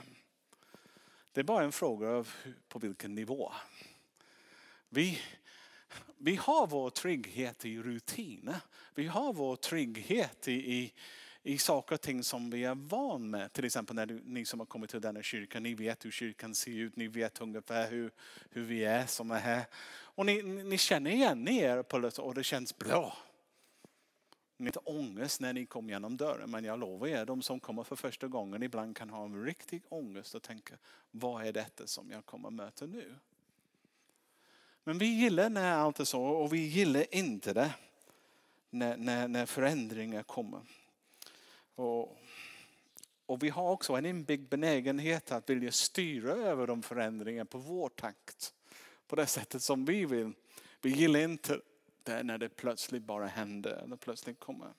Det 1.31 1.39
är 1.39 1.43
bara 1.43 1.63
en 1.63 1.71
fråga 1.71 2.09
av 2.09 2.29
på 2.67 2.79
vilken 2.79 3.15
nivå. 3.15 3.53
Vi, 4.89 5.19
vi 6.17 6.35
har 6.35 6.67
vår 6.67 6.89
trygghet 6.89 7.65
i 7.65 7.81
rutiner. 7.81 8.59
Vi 8.95 9.07
har 9.07 9.33
vår 9.33 9.55
trygghet 9.55 10.47
i, 10.47 10.53
i, 10.53 10.93
i 11.43 11.57
saker 11.57 11.95
och 11.95 12.01
ting 12.01 12.23
som 12.23 12.49
vi 12.49 12.63
är 12.63 12.75
van 12.75 13.29
med. 13.29 13.53
Till 13.53 13.65
exempel 13.65 13.95
när 13.95 14.05
du, 14.05 14.21
ni 14.25 14.45
som 14.45 14.59
har 14.59 14.65
kommit 14.65 14.89
till 14.89 15.01
denna 15.01 15.23
kyrka, 15.23 15.59
ni 15.59 15.73
vet 15.73 16.05
hur 16.05 16.11
kyrkan 16.11 16.55
ser 16.55 16.71
ut, 16.71 16.95
ni 16.95 17.07
vet 17.07 17.41
ungefär 17.41 17.91
hur, 17.91 18.11
hur 18.49 18.63
vi 18.63 18.83
är 18.83 19.05
som 19.05 19.31
är 19.31 19.39
här. 19.39 19.65
Och 20.15 20.25
ni, 20.25 20.41
ni 20.41 20.77
känner 20.77 21.11
igen 21.11 21.47
er 21.47 21.83
på 21.83 21.99
det 21.99 22.19
och 22.19 22.35
det 22.35 22.43
känns 22.43 22.77
bra. 22.77 23.17
Ni 24.57 24.71
har 24.75 24.89
ångest 24.99 25.41
när 25.41 25.53
ni 25.53 25.65
kommer 25.65 25.89
genom 25.89 26.17
dörren 26.17 26.51
men 26.51 26.63
jag 26.63 26.79
lovar 26.79 27.07
er, 27.07 27.25
de 27.25 27.41
som 27.41 27.59
kommer 27.59 27.83
för 27.83 27.95
första 27.95 28.27
gången 28.27 28.63
ibland 28.63 28.97
kan 28.97 29.09
ha 29.09 29.25
en 29.25 29.45
riktig 29.45 29.83
ångest 29.89 30.35
och 30.35 30.43
tänka, 30.43 30.75
vad 31.11 31.47
är 31.47 31.53
detta 31.53 31.87
som 31.87 32.11
jag 32.11 32.25
kommer 32.25 32.49
möta 32.49 32.85
nu? 32.85 33.15
Men 34.87 34.97
vi 34.97 35.05
gillar 35.05 35.49
när 35.49 35.73
allt 35.73 35.99
är 35.99 36.03
så 36.03 36.23
och 36.23 36.53
vi 36.53 36.59
gillar 36.59 37.15
inte 37.15 37.53
det 37.53 37.73
när, 38.69 38.97
när, 38.97 39.27
när 39.27 39.45
förändringar 39.45 40.23
kommer. 40.23 40.61
Och, 41.75 42.17
och 43.25 43.43
vi 43.43 43.49
har 43.49 43.71
också 43.71 43.93
en 43.93 44.05
inbyggd 44.05 44.49
benägenhet 44.49 45.31
att 45.31 45.49
vilja 45.49 45.71
styra 45.71 46.31
över 46.31 46.67
de 46.67 46.83
förändringar 46.83 47.45
på 47.45 47.57
vår 47.57 47.89
takt. 47.89 48.53
På 49.07 49.15
det 49.15 49.27
sättet 49.27 49.61
som 49.61 49.85
vi 49.85 50.05
vill. 50.05 50.31
Vi 50.81 50.89
gillar 50.89 51.19
inte 51.19 51.59
det 52.03 52.23
när 52.23 52.37
det 52.37 52.49
plötsligt 52.49 53.03
bara 53.03 53.25
händer 53.25 53.71
eller 53.71 53.95
plötsligt 53.95 54.39
kommer. 54.39 54.73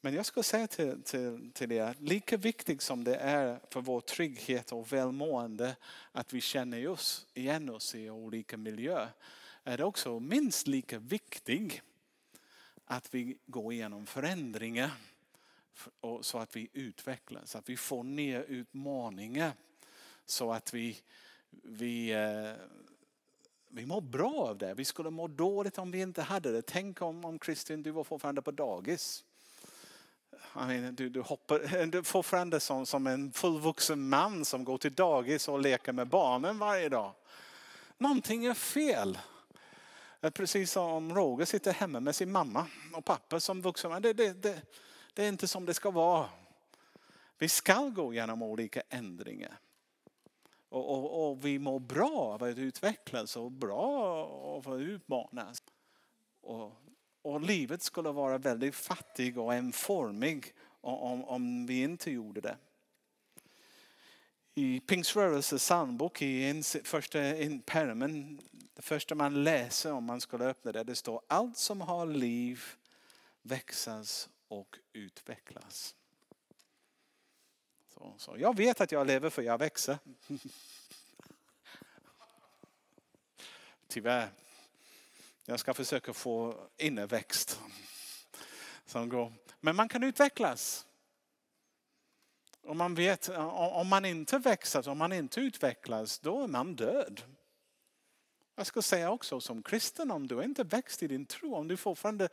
Men 0.00 0.14
jag 0.14 0.26
ska 0.26 0.42
säga 0.42 0.66
till, 0.66 1.02
till, 1.02 1.50
till 1.54 1.72
er, 1.72 1.96
lika 1.98 2.36
viktigt 2.36 2.82
som 2.82 3.04
det 3.04 3.16
är 3.16 3.60
för 3.70 3.80
vår 3.80 4.00
trygghet 4.00 4.72
och 4.72 4.92
välmående 4.92 5.76
att 6.12 6.32
vi 6.32 6.40
känner 6.40 6.88
oss, 6.88 7.26
igen 7.34 7.70
oss 7.70 7.94
i 7.94 8.10
olika 8.10 8.56
miljöer, 8.56 9.08
är 9.64 9.78
det 9.78 9.84
också 9.84 10.20
minst 10.20 10.66
lika 10.66 10.98
viktigt 10.98 11.82
att 12.84 13.14
vi 13.14 13.38
går 13.46 13.72
igenom 13.72 14.06
förändringar 14.06 14.90
så 16.20 16.38
att 16.38 16.56
vi 16.56 16.68
utvecklas, 16.72 17.56
att 17.56 17.68
vi 17.68 17.76
får 17.76 18.02
nya 18.02 18.42
utmaningar 18.42 19.52
så 20.24 20.52
att 20.52 20.74
vi, 20.74 21.00
vi, 21.50 22.12
eh, 22.12 22.52
vi 23.68 23.86
mår 23.86 24.00
bra 24.00 24.34
av 24.34 24.58
det. 24.58 24.74
Vi 24.74 24.84
skulle 24.84 25.10
må 25.10 25.28
dåligt 25.28 25.78
om 25.78 25.90
vi 25.90 26.00
inte 26.00 26.22
hade 26.22 26.52
det. 26.52 26.62
Tänk 26.62 27.02
om, 27.02 27.24
om 27.24 27.38
Kristin, 27.38 27.82
du 27.82 27.90
var 27.90 28.04
fortfarande 28.04 28.42
på 28.42 28.50
dagis. 28.50 29.24
Mean, 30.54 30.94
du, 30.94 31.08
du, 31.08 31.20
hoppar, 31.20 31.86
du 31.92 32.02
får 32.02 32.22
fram 32.22 32.50
det 32.50 32.60
som, 32.60 32.86
som 32.86 33.06
en 33.06 33.32
fullvuxen 33.32 34.08
man 34.08 34.44
som 34.44 34.64
går 34.64 34.78
till 34.78 34.94
dagis 34.94 35.48
och 35.48 35.60
leker 35.60 35.92
med 35.92 36.08
barnen 36.08 36.58
varje 36.58 36.88
dag. 36.88 37.12
Någonting 37.98 38.44
är 38.44 38.54
fel. 38.54 39.18
Precis 40.34 40.72
som 40.72 41.14
Roger 41.14 41.44
sitter 41.44 41.72
hemma 41.72 42.00
med 42.00 42.16
sin 42.16 42.32
mamma 42.32 42.66
och 42.94 43.04
pappa 43.04 43.40
som 43.40 43.62
vuxen. 43.62 44.02
Det, 44.02 44.12
det, 44.12 44.42
det, 44.42 44.62
det 45.14 45.24
är 45.24 45.28
inte 45.28 45.48
som 45.48 45.66
det 45.66 45.74
ska 45.74 45.90
vara. 45.90 46.28
Vi 47.38 47.48
ska 47.48 47.88
gå 47.88 48.12
igenom 48.12 48.42
olika 48.42 48.82
ändringar. 48.88 49.58
Och, 50.68 50.90
och, 50.90 51.30
och, 51.30 51.44
vi 51.44 51.58
mår 51.58 51.78
bra 51.78 52.10
av 52.10 52.42
att 52.42 52.58
utvecklas 52.58 53.36
och 53.36 53.52
bra 53.52 53.86
av 54.42 54.72
att 54.72 54.80
utmanas. 54.80 55.62
Och 56.40 56.72
och 57.26 57.40
livet 57.40 57.82
skulle 57.82 58.10
vara 58.10 58.38
väldigt 58.38 58.74
fattig 58.74 59.38
och 59.38 59.54
enformig 59.54 60.54
om, 60.80 61.24
om 61.24 61.66
vi 61.66 61.82
inte 61.82 62.10
gjorde 62.10 62.40
det. 62.40 62.56
I 64.54 64.80
Pingströrelsens 64.80 65.62
psalmbok 65.62 66.22
i 66.22 66.62
första 66.84 67.18
pärmen, 67.64 68.40
det 68.74 68.82
första 68.82 69.14
man 69.14 69.44
läser 69.44 69.92
om 69.92 70.04
man 70.04 70.20
skulle 70.20 70.44
öppna 70.44 70.72
det, 70.72 70.84
det 70.84 70.94
står 70.94 71.22
allt 71.26 71.56
som 71.56 71.80
har 71.80 72.06
liv 72.06 72.62
växas 73.42 74.28
och 74.48 74.78
utvecklas. 74.92 75.94
Så, 77.94 78.14
så 78.18 78.36
jag 78.38 78.56
vet 78.56 78.80
att 78.80 78.92
jag 78.92 79.06
lever 79.06 79.30
för 79.30 79.42
jag 79.42 79.58
växer. 79.58 79.98
Tyvärr 83.88 84.45
jag 85.46 85.60
ska 85.60 85.74
försöka 85.74 86.12
få 86.12 86.68
inneväxt. 86.76 87.60
Som 88.84 89.08
går. 89.08 89.32
Men 89.60 89.76
man 89.76 89.88
kan 89.88 90.02
utvecklas. 90.02 90.86
Om 92.62 92.78
man, 92.78 92.94
vet, 92.94 93.28
om 93.28 93.88
man 93.88 94.04
inte 94.04 94.38
växer, 94.38 94.88
om 94.88 94.98
man 94.98 95.12
inte 95.12 95.40
utvecklas, 95.40 96.18
då 96.18 96.42
är 96.42 96.48
man 96.48 96.76
död. 96.76 97.22
Jag 98.54 98.66
ska 98.66 98.82
säga 98.82 99.10
också 99.10 99.40
som 99.40 99.62
kristen, 99.62 100.10
om 100.10 100.26
du 100.26 100.42
inte 100.42 100.64
växt 100.64 101.02
i 101.02 101.06
din 101.06 101.26
tro, 101.26 101.54
om 101.54 101.68
du 101.68 101.76
fortfarande 101.76 102.28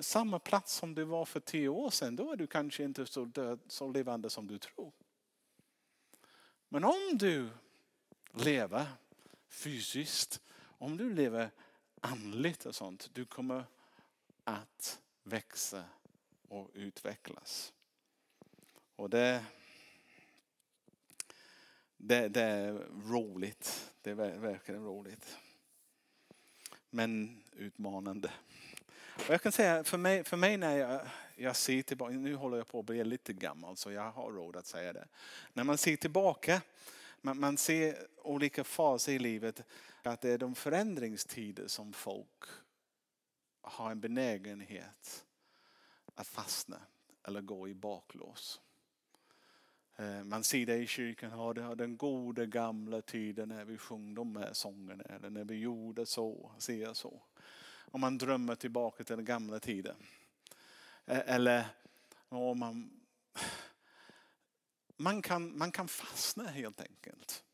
samma 0.00 0.38
plats 0.38 0.74
som 0.74 0.94
du 0.94 1.04
var 1.04 1.24
för 1.24 1.40
tio 1.40 1.68
år 1.68 1.90
sedan, 1.90 2.16
då 2.16 2.32
är 2.32 2.36
du 2.36 2.46
kanske 2.46 2.84
inte 2.84 3.06
så, 3.06 3.24
död, 3.24 3.60
så 3.68 3.88
levande 3.88 4.30
som 4.30 4.46
du 4.46 4.58
tror. 4.58 4.92
Men 6.68 6.84
om 6.84 7.10
du 7.12 7.48
lever 8.32 8.86
fysiskt, 9.48 10.40
om 10.78 10.96
du 10.96 11.14
lever 11.14 11.50
andligt 12.04 12.66
och 12.66 12.74
sånt. 12.74 13.10
Du 13.12 13.24
kommer 13.24 13.64
att 14.44 15.00
växa 15.22 15.84
och 16.48 16.70
utvecklas. 16.74 17.72
Och 18.96 19.10
det, 19.10 19.44
det, 21.96 22.28
det 22.28 22.42
är 22.42 22.72
roligt. 23.08 23.92
Det 24.02 24.10
är 24.10 24.14
verkligen 24.14 24.84
roligt. 24.84 25.36
Men 26.90 27.42
utmanande. 27.52 28.30
Och 29.14 29.30
jag 29.30 29.42
kan 29.42 29.52
säga 29.52 29.84
för 29.84 29.98
mig, 29.98 30.24
för 30.24 30.36
mig 30.36 30.56
när 30.56 30.76
jag, 30.76 31.00
jag 31.36 31.56
ser 31.56 31.82
tillbaka, 31.82 32.14
nu 32.14 32.34
håller 32.34 32.56
jag 32.56 32.68
på 32.68 32.78
att 32.78 32.86
bli 32.86 33.04
lite 33.04 33.32
gammal 33.32 33.76
så 33.76 33.92
jag 33.92 34.10
har 34.10 34.32
råd 34.32 34.56
att 34.56 34.66
säga 34.66 34.92
det. 34.92 35.08
När 35.52 35.64
man 35.64 35.78
ser 35.78 35.96
tillbaka, 35.96 36.62
man, 37.24 37.40
man 37.40 37.56
ser 37.56 38.06
olika 38.22 38.64
faser 38.64 39.12
i 39.12 39.18
livet 39.18 39.62
att 40.02 40.20
det 40.20 40.30
är 40.30 40.38
de 40.38 40.54
förändringstider 40.54 41.68
som 41.68 41.92
folk 41.92 42.44
har 43.60 43.90
en 43.90 44.00
benägenhet 44.00 45.24
att 46.14 46.26
fastna 46.26 46.80
eller 47.26 47.40
gå 47.40 47.68
i 47.68 47.74
baklås. 47.74 48.60
Eh, 49.96 50.24
man 50.24 50.44
ser 50.44 50.66
det 50.66 50.76
i 50.76 50.86
kyrkan, 50.86 51.56
ja, 51.56 51.74
den 51.74 51.96
goda 51.96 52.46
gamla 52.46 53.02
tiden 53.02 53.48
när 53.48 53.64
vi 53.64 53.78
sjöng 53.78 54.14
de 54.14 54.36
här 54.36 54.52
sångerna 54.52 55.04
eller 55.04 55.30
när 55.30 55.44
vi 55.44 55.54
gjorde 55.54 56.06
så, 56.06 56.52
ser 56.58 56.92
så. 56.92 57.22
om 57.90 58.00
man 58.00 58.18
drömmer 58.18 58.54
tillbaka 58.54 59.04
till 59.04 59.16
den 59.16 59.24
gamla 59.24 59.60
tiden. 59.60 59.96
Eh, 61.06 61.34
eller 61.34 61.66
om 62.28 62.58
man, 62.58 62.90
man, 64.96 65.22
kan, 65.22 65.58
man 65.58 65.72
kan 65.72 65.88
fastna 65.88 66.46
helt 66.46 66.80
enkelt. 66.80 67.44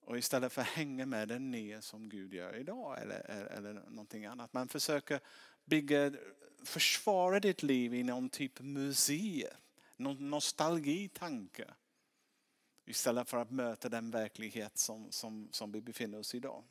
Och 0.00 0.18
istället 0.18 0.52
för 0.52 0.62
att 0.62 0.68
hänga 0.68 1.06
med 1.06 1.28
den 1.28 1.50
ner 1.50 1.80
som 1.80 2.08
Gud 2.08 2.34
gör 2.34 2.56
idag 2.56 3.02
eller, 3.02 3.20
eller 3.30 3.72
någonting 3.72 4.26
annat. 4.26 4.52
Man 4.52 4.68
försöker 4.68 5.20
bygga, 5.64 6.12
försvara 6.64 7.40
ditt 7.40 7.62
liv 7.62 7.94
i 7.94 8.02
någon 8.02 8.30
typ 8.30 8.60
av 8.60 8.66
museum. 8.66 9.54
Någon 9.96 10.30
nostalgitanke. 10.30 11.74
Istället 12.84 13.28
för 13.28 13.36
att 13.36 13.50
möta 13.50 13.88
den 13.88 14.10
verklighet 14.10 14.78
som, 14.78 15.12
som, 15.12 15.48
som 15.52 15.72
vi 15.72 15.80
befinner 15.80 16.18
oss 16.18 16.34
i 16.34 16.36
idag. 16.36 16.64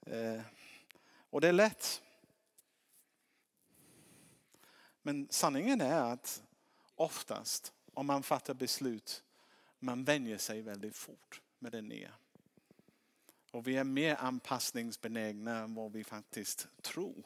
Eh, 0.00 0.40
och 1.30 1.40
det 1.40 1.48
är 1.48 1.52
lätt. 1.52 2.02
Men 5.02 5.28
sanningen 5.30 5.80
är 5.80 6.12
att 6.12 6.42
oftast 6.94 7.72
om 7.98 8.06
man 8.06 8.22
fattar 8.22 8.54
beslut, 8.54 9.24
man 9.78 10.04
vänjer 10.04 10.38
sig 10.38 10.62
väldigt 10.62 10.96
fort 10.96 11.42
med 11.58 11.72
det 11.72 11.82
nya. 11.82 12.10
Och 13.50 13.66
vi 13.66 13.76
är 13.76 13.84
mer 13.84 14.16
anpassningsbenägna 14.16 15.58
än 15.58 15.74
vad 15.74 15.92
vi 15.92 16.04
faktiskt 16.04 16.68
tror. 16.82 17.24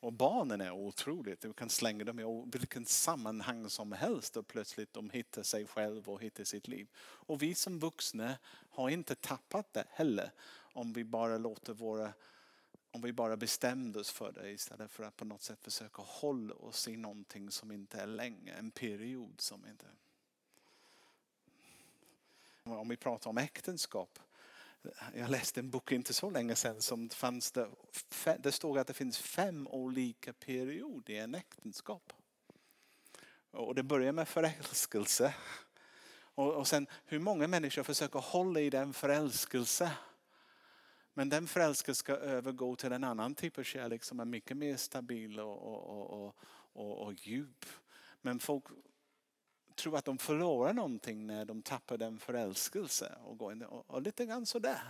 Och 0.00 0.12
barnen 0.12 0.60
är 0.60 0.70
otroligt. 0.70 1.40
Du 1.40 1.52
kan 1.52 1.70
slänga 1.70 2.04
dem 2.04 2.20
i 2.20 2.58
vilken 2.58 2.86
sammanhang 2.86 3.70
som 3.70 3.92
helst 3.92 4.36
och 4.36 4.46
plötsligt 4.46 4.92
de 4.92 5.10
hittar 5.10 5.42
sig 5.42 5.66
själva 5.66 6.12
och 6.12 6.22
hittar 6.22 6.44
sitt 6.44 6.68
liv. 6.68 6.88
Och 6.98 7.42
vi 7.42 7.54
som 7.54 7.78
vuxna 7.78 8.38
har 8.70 8.88
inte 8.88 9.14
tappat 9.14 9.72
det 9.72 9.84
heller 9.90 10.30
om 10.54 10.92
vi 10.92 11.04
bara 11.04 11.38
låter 11.38 11.72
våra 11.72 12.12
om 12.98 13.02
vi 13.02 13.12
bara 13.12 13.36
bestämde 13.36 14.00
oss 14.00 14.10
för 14.10 14.32
det 14.32 14.50
istället 14.50 14.90
för 14.90 15.04
att 15.04 15.16
på 15.16 15.24
något 15.24 15.42
sätt 15.42 15.58
försöka 15.62 16.02
hålla 16.02 16.54
oss 16.54 16.88
i 16.88 16.96
någonting 16.96 17.50
som 17.50 17.72
inte 17.72 18.00
är 18.00 18.06
länge, 18.06 18.54
en 18.54 18.70
period 18.70 19.40
som 19.40 19.66
inte... 19.66 19.86
Om 22.62 22.88
vi 22.88 22.96
pratar 22.96 23.30
om 23.30 23.38
äktenskap. 23.38 24.18
Jag 25.14 25.30
läste 25.30 25.60
en 25.60 25.70
bok 25.70 25.92
inte 25.92 26.14
så 26.14 26.30
länge 26.30 26.54
sedan 26.54 26.82
som 26.82 27.08
fanns 27.08 27.52
det, 27.52 27.68
det 28.38 28.52
stod 28.52 28.78
att 28.78 28.86
det 28.86 28.94
finns 28.94 29.18
fem 29.18 29.68
olika 29.68 30.32
perioder 30.32 31.14
i 31.14 31.18
en 31.18 31.34
äktenskap. 31.34 32.12
Och 33.50 33.74
det 33.74 33.82
börjar 33.82 34.12
med 34.12 34.28
förälskelse. 34.28 35.34
Och, 36.14 36.54
och 36.54 36.68
sen 36.68 36.86
hur 37.04 37.18
många 37.18 37.48
människor 37.48 37.82
försöker 37.82 38.18
hålla 38.18 38.60
i 38.60 38.70
den 38.70 38.92
förälskelse 38.92 39.92
men 41.18 41.28
den 41.28 41.46
förälskelsen 41.46 41.94
ska 41.94 42.12
övergå 42.12 42.76
till 42.76 42.92
en 42.92 43.04
annan 43.04 43.34
typ 43.34 43.58
av 43.58 43.62
kärlek 43.62 44.04
som 44.04 44.20
är 44.20 44.24
mycket 44.24 44.56
mer 44.56 44.76
stabil 44.76 45.40
och, 45.40 45.62
och, 45.62 46.10
och, 46.10 46.36
och, 46.72 47.06
och 47.06 47.12
djup. 47.12 47.66
Men 48.20 48.38
folk 48.38 48.64
tror 49.74 49.96
att 49.96 50.04
de 50.04 50.18
förlorar 50.18 50.72
någonting 50.72 51.26
när 51.26 51.44
de 51.44 51.62
tappar 51.62 51.96
den 51.96 52.18
förälskelsen. 52.18 53.12
och 53.24 53.38
går 53.38 53.52
in 53.52 53.62
och, 53.62 53.90
och 53.90 54.02
lite 54.02 54.26
grann 54.26 54.46
sådär. 54.46 54.82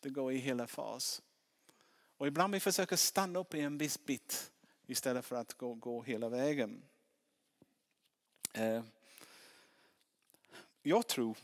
Det 0.00 0.10
går 0.10 0.32
i 0.32 0.36
hela 0.36 0.66
fas. 0.66 1.22
Och 2.16 2.26
ibland 2.26 2.54
vi 2.54 2.60
försöker 2.60 2.96
stanna 2.96 3.38
upp 3.38 3.54
i 3.54 3.60
en 3.60 3.78
viss 3.78 4.04
bit 4.04 4.52
istället 4.86 5.24
för 5.24 5.36
att 5.36 5.54
gå, 5.54 5.74
gå 5.74 6.02
hela 6.02 6.28
vägen. 6.28 6.82
Eh, 8.52 8.84
jag 10.82 11.06
tror, 11.06 11.36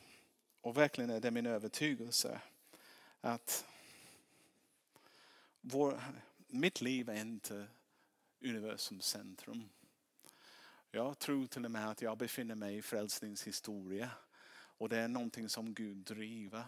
och 0.61 0.77
verkligen 0.77 1.11
är 1.11 1.21
det 1.21 1.31
min 1.31 1.47
övertygelse, 1.47 2.41
att 3.21 3.65
vår, 5.71 6.03
mitt 6.47 6.81
liv 6.81 7.09
är 7.09 7.21
inte 7.21 7.67
universums 8.45 9.07
centrum. 9.07 9.69
Jag 10.91 11.19
tror 11.19 11.47
till 11.47 11.65
och 11.65 11.71
med 11.71 11.91
att 11.91 12.03
jag 12.03 12.19
befinner 12.19 12.55
mig 12.55 12.77
i 12.77 12.83
frälsningshistoria. 12.83 14.11
Och 14.51 14.89
det 14.89 14.99
är 14.99 15.09
någonting 15.09 15.49
som 15.49 15.75
Gud 15.75 15.97
driver. 15.97 16.65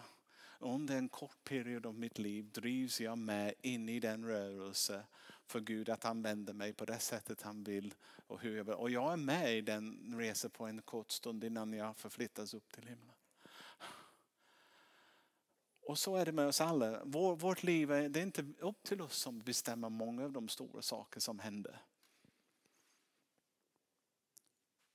Under 0.59 0.97
en 0.97 1.09
kort 1.09 1.43
period 1.43 1.85
av 1.85 1.95
mitt 1.95 2.19
liv 2.19 2.51
drivs 2.51 3.01
jag 3.01 3.17
med 3.17 3.53
in 3.61 3.89
i 3.89 3.99
den 3.99 4.25
rörelse 4.25 5.03
för 5.45 5.59
Gud 5.59 5.89
att 5.89 6.05
använda 6.05 6.53
mig 6.53 6.73
på 6.73 6.85
det 6.85 6.99
sättet 6.99 7.41
han 7.41 7.63
vill. 7.63 7.93
Och, 8.27 8.41
hur 8.41 8.57
jag, 8.57 8.63
vill. 8.63 8.73
och 8.73 8.89
jag 8.89 9.13
är 9.13 9.17
med 9.17 9.57
i 9.57 9.61
den 9.61 10.15
resan 10.17 10.51
på 10.51 10.65
en 10.65 10.81
kort 10.81 11.11
stund 11.11 11.43
innan 11.43 11.73
jag 11.73 11.97
förflyttas 11.97 12.53
upp 12.53 12.71
till 12.71 12.87
himlen. 12.87 13.15
Och 15.81 15.99
så 15.99 16.15
är 16.15 16.25
det 16.25 16.31
med 16.31 16.47
oss 16.47 16.61
alla. 16.61 17.01
Vår, 17.03 17.35
vårt 17.35 17.63
liv 17.63 17.91
är, 17.91 18.09
det 18.09 18.19
är 18.19 18.23
inte 18.23 18.45
upp 18.59 18.83
till 18.83 19.01
oss 19.01 19.15
som 19.15 19.39
bestämmer 19.39 19.89
många 19.89 20.23
av 20.23 20.31
de 20.31 20.47
stora 20.47 20.81
saker 20.81 21.19
som 21.19 21.39
händer. 21.39 21.81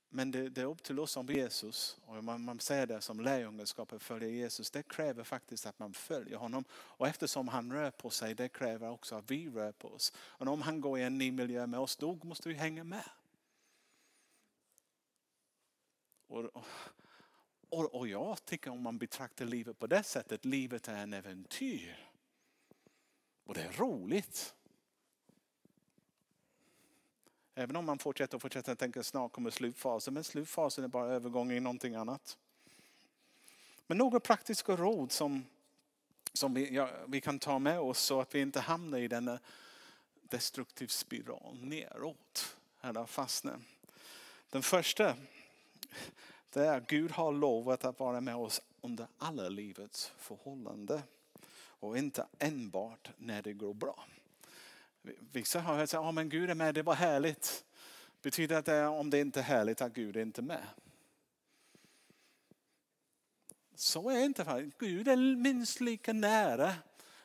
Men 0.09 0.31
det, 0.31 0.49
det, 0.49 0.61
är 0.61 0.65
upp 0.65 0.83
till 0.83 0.99
oss 0.99 1.11
som 1.11 1.27
Jesus. 1.27 1.97
Och 2.05 2.23
man, 2.23 2.41
man 2.41 2.59
säger 2.59 2.87
det 2.87 3.01
som 3.01 3.19
lärjungaskap 3.19 3.93
att 3.93 4.03
följa 4.03 4.27
Jesus. 4.27 4.71
Det 4.71 4.83
kräver 4.83 5.23
faktiskt 5.23 5.65
att 5.65 5.79
man 5.79 5.93
följer 5.93 6.37
honom. 6.37 6.63
Och 6.71 7.07
eftersom 7.07 7.47
han 7.47 7.73
rör 7.73 7.91
på 7.91 8.09
sig, 8.09 8.35
det 8.35 8.49
kräver 8.49 8.89
också 8.89 9.15
att 9.15 9.31
vi 9.31 9.49
rör 9.49 9.71
på 9.71 9.87
oss. 9.87 10.13
Och 10.17 10.47
om 10.47 10.61
han 10.61 10.81
går 10.81 10.99
i 10.99 11.03
en 11.03 11.17
ny 11.17 11.31
miljö 11.31 11.67
med 11.67 11.79
oss, 11.79 11.95
då 11.95 12.19
måste 12.23 12.49
vi 12.49 12.55
hänga 12.55 12.83
med. 12.83 13.09
Och, 16.27 16.45
och, 16.45 16.65
och, 17.69 17.95
och 17.95 18.07
jag 18.07 18.45
tycker 18.45 18.71
om 18.71 18.81
man 18.81 18.97
betraktar 18.97 19.45
livet 19.45 19.79
på 19.79 19.87
det 19.87 20.03
sättet, 20.03 20.45
livet 20.45 20.87
är 20.87 20.95
en 20.95 21.13
äventyr. 21.13 22.09
Och 23.43 23.53
det 23.53 23.61
är 23.61 23.71
roligt. 23.71 24.53
Även 27.55 27.75
om 27.75 27.85
man 27.85 27.99
fortsätter 27.99 28.35
och 28.35 28.41
fortsätter 28.41 28.75
tänka 28.75 29.03
snart 29.03 29.31
kommer 29.31 29.49
slutfasen. 29.49 30.13
Men 30.13 30.23
slutfasen 30.23 30.83
är 30.83 30.87
bara 30.87 31.13
övergång 31.13 31.51
i 31.51 31.59
någonting 31.59 31.95
annat. 31.95 32.37
Men 33.87 33.97
några 33.97 34.19
praktiska 34.19 34.75
råd 34.75 35.11
som, 35.11 35.45
som 36.33 36.53
vi, 36.53 36.75
ja, 36.75 36.89
vi 37.07 37.21
kan 37.21 37.39
ta 37.39 37.59
med 37.59 37.79
oss 37.79 37.99
så 37.99 38.21
att 38.21 38.35
vi 38.35 38.41
inte 38.41 38.59
hamnar 38.59 38.97
i 38.97 39.07
denna 39.07 39.39
destruktiv 40.21 40.87
spiral 40.87 41.57
neråt. 41.61 42.57
Eller 42.81 43.05
fastnar. 43.05 43.59
Den 44.49 44.63
första 44.63 45.15
det 46.57 46.65
är 46.65 46.77
att 46.77 46.87
Gud 46.87 47.11
har 47.11 47.31
lovat 47.31 47.85
att 47.85 47.99
vara 47.99 48.21
med 48.21 48.35
oss 48.35 48.61
under 48.81 49.07
alla 49.17 49.49
livets 49.49 50.13
förhållanden. 50.17 51.01
Och 51.79 51.97
inte 51.97 52.27
enbart 52.39 53.09
när 53.17 53.41
det 53.41 53.53
går 53.53 53.73
bra. 53.73 54.05
Vissa 55.31 55.59
har 55.59 55.75
hört 55.75 55.93
att 55.93 55.99
oh, 55.99 56.11
men 56.11 56.29
Gud 56.29 56.49
är 56.49 56.55
med, 56.55 56.75
det 56.75 56.83
var 56.83 56.93
härligt. 56.93 57.65
Betyder 58.21 58.61
det 58.61 58.85
om 58.85 59.09
det 59.09 59.19
inte 59.19 59.39
är 59.39 59.43
härligt 59.43 59.81
att 59.81 59.93
Gud 59.93 60.17
är 60.17 60.21
inte 60.21 60.41
med? 60.41 60.67
Så 63.75 64.09
är 64.09 64.25
inte 64.25 64.45
fallet. 64.45 64.77
Gud 64.77 65.07
är 65.07 65.35
minst 65.35 65.81
lika 65.81 66.13
nära 66.13 66.73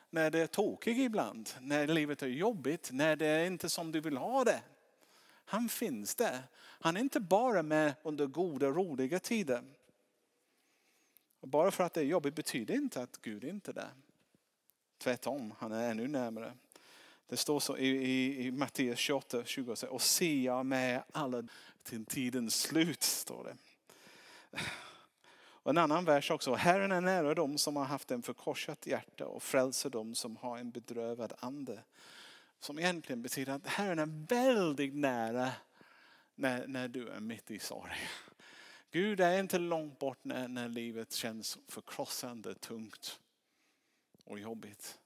när 0.09 0.31
det 0.31 0.39
är 0.39 0.47
tokigt 0.47 0.99
ibland, 0.99 1.49
när 1.59 1.87
livet 1.87 2.21
är 2.21 2.27
jobbigt, 2.27 2.89
när 2.91 3.15
det 3.15 3.27
är 3.27 3.45
inte 3.45 3.69
som 3.69 3.91
du 3.91 3.99
vill 3.99 4.17
ha 4.17 4.43
det. 4.43 4.61
Han 5.45 5.69
finns 5.69 6.15
där. 6.15 6.43
Han 6.55 6.97
är 6.97 7.01
inte 7.01 7.19
bara 7.19 7.63
med 7.63 7.93
under 8.03 8.27
goda, 8.27 8.67
roliga 8.67 9.19
tider. 9.19 9.63
Och 11.39 11.47
bara 11.47 11.71
för 11.71 11.83
att 11.83 11.93
det 11.93 12.01
är 12.01 12.05
jobbigt 12.05 12.35
betyder 12.35 12.75
inte 12.75 13.01
att 13.01 13.21
Gud 13.21 13.43
inte 13.43 13.71
är 13.71 13.75
där. 13.75 13.91
Tvärtom, 14.97 15.53
han 15.59 15.71
är 15.71 15.91
ännu 15.91 16.07
närmare. 16.07 16.53
Det 17.27 17.37
står 17.37 17.59
så 17.59 17.77
i, 17.77 17.87
i, 17.87 18.45
i 18.45 18.51
Matteus 18.51 18.99
28, 18.99 19.45
20 19.45 19.75
och 19.89 20.01
se 20.01 20.43
jag 20.43 20.65
med 20.65 21.03
alla 21.11 21.43
till 21.83 22.05
tidens 22.05 22.61
slut. 22.61 23.03
står 23.03 23.43
det. 23.43 23.55
Och 25.63 25.69
en 25.69 25.77
annan 25.77 26.05
vers 26.05 26.31
också. 26.31 26.53
Herren 26.53 26.91
är 26.91 27.01
nära 27.01 27.33
dem 27.33 27.57
som 27.57 27.75
har 27.75 27.85
haft 27.85 28.11
en 28.11 28.21
förkorsat 28.21 28.87
hjärta 28.87 29.25
och 29.25 29.43
frälser 29.43 29.89
dem 29.89 30.15
som 30.15 30.35
har 30.35 30.57
en 30.57 30.71
bedrövad 30.71 31.33
ande. 31.39 31.83
Som 32.63 32.79
egentligen 32.79 33.21
betyder 33.21 33.53
att 33.53 33.67
Herren 33.67 33.99
är 33.99 34.27
väldigt 34.27 34.95
nära 34.95 35.51
när, 36.35 36.67
när 36.67 36.87
du 36.87 37.09
är 37.09 37.19
mitt 37.19 37.51
i 37.51 37.59
sorg. 37.59 37.91
Gud 38.91 39.19
är 39.19 39.39
inte 39.39 39.59
långt 39.59 39.99
bort 39.99 40.23
när, 40.23 40.47
när 40.47 40.69
livet 40.69 41.11
känns 41.11 41.57
förkrossande, 41.67 42.55
tungt 42.55 43.19
och 44.23 44.39
jobbigt. 44.39 44.99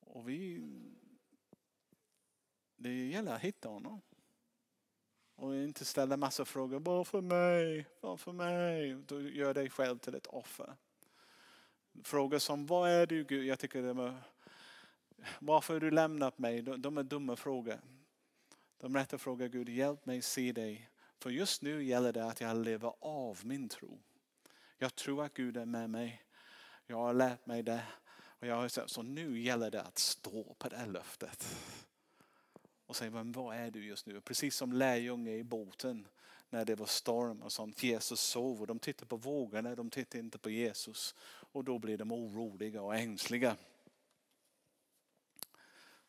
Och 0.00 0.28
vi, 0.28 0.60
det 2.76 3.08
gäller 3.08 3.34
att 3.34 3.40
hitta 3.40 3.68
honom. 3.68 4.00
Och 5.34 5.54
inte 5.54 5.84
ställa 5.84 6.16
massa 6.16 6.44
frågor. 6.44 6.80
Varför 6.80 7.20
mig? 7.20 7.86
Varför 8.00 8.32
mig? 8.32 8.94
Du 8.94 9.36
gör 9.36 9.54
dig 9.54 9.70
själv 9.70 9.98
till 9.98 10.14
ett 10.14 10.26
offer. 10.26 10.76
Frågor 12.04 12.38
som 12.38 12.66
vad 12.66 12.90
är 12.90 13.06
du 13.06 13.24
Gud? 13.24 13.44
Jag 13.44 13.58
tycker 13.58 13.82
det 13.82 13.92
var 13.92 14.22
varför 15.38 15.74
har 15.74 15.80
du 15.80 15.90
lämnat 15.90 16.38
mig? 16.38 16.62
De 16.62 16.98
är 16.98 17.02
dumma 17.02 17.36
frågor. 17.36 17.80
De 18.76 18.96
rätta 18.96 19.18
frågar 19.18 19.48
Gud, 19.48 19.68
hjälp 19.68 20.06
mig 20.06 20.22
se 20.22 20.52
dig. 20.52 20.90
För 21.18 21.30
just 21.30 21.62
nu 21.62 21.84
gäller 21.84 22.12
det 22.12 22.24
att 22.24 22.40
jag 22.40 22.56
lever 22.56 22.92
av 23.00 23.38
min 23.42 23.68
tro. 23.68 23.98
Jag 24.78 24.94
tror 24.94 25.24
att 25.24 25.34
Gud 25.34 25.56
är 25.56 25.66
med 25.66 25.90
mig. 25.90 26.22
Jag 26.86 26.96
har 26.96 27.14
lärt 27.14 27.46
mig 27.46 27.62
det. 27.62 27.82
Och 28.44 28.46
jag 28.46 28.56
har 28.56 28.68
sagt, 28.68 28.90
så 28.90 29.02
nu 29.02 29.40
gäller 29.40 29.70
det 29.70 29.82
att 29.82 29.98
stå 29.98 30.54
på 30.58 30.68
det 30.68 30.76
här 30.76 30.86
löftet. 30.86 31.56
Och 32.86 32.96
säga, 32.96 33.10
men 33.10 33.32
vad 33.32 33.56
är 33.56 33.70
du 33.70 33.84
just 33.84 34.06
nu? 34.06 34.20
Precis 34.20 34.56
som 34.56 34.72
lärjunge 34.72 35.32
i 35.32 35.44
båten 35.44 36.08
när 36.50 36.64
det 36.64 36.74
var 36.74 36.86
storm 36.86 37.42
och 37.42 37.52
sånt. 37.52 37.82
Jesus 37.82 38.20
sov 38.20 38.60
och 38.60 38.66
de 38.66 38.78
tittade 38.78 39.06
på 39.06 39.16
vågorna, 39.16 39.74
de 39.74 39.90
tittade 39.90 40.24
inte 40.24 40.38
på 40.38 40.50
Jesus. 40.50 41.14
Och 41.24 41.64
då 41.64 41.78
blir 41.78 41.98
de 41.98 42.12
oroliga 42.12 42.82
och 42.82 42.96
ängsliga. 42.96 43.56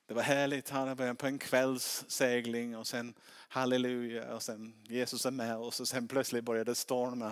Det 0.07 0.13
var 0.13 0.21
härligt, 0.21 0.69
han 0.69 0.95
var 0.95 1.13
på 1.13 1.27
en 1.27 1.39
kvällssegling 1.39 2.77
och 2.77 2.87
sen 2.87 3.13
halleluja 3.47 4.35
och 4.35 4.43
sen 4.43 4.73
Jesus 4.83 5.25
är 5.25 5.31
med 5.31 5.57
oss 5.57 5.79
och 5.79 5.87
sen 5.87 6.07
plötsligt 6.07 6.43
började 6.43 6.71
det 6.71 6.75
storma. 6.75 7.29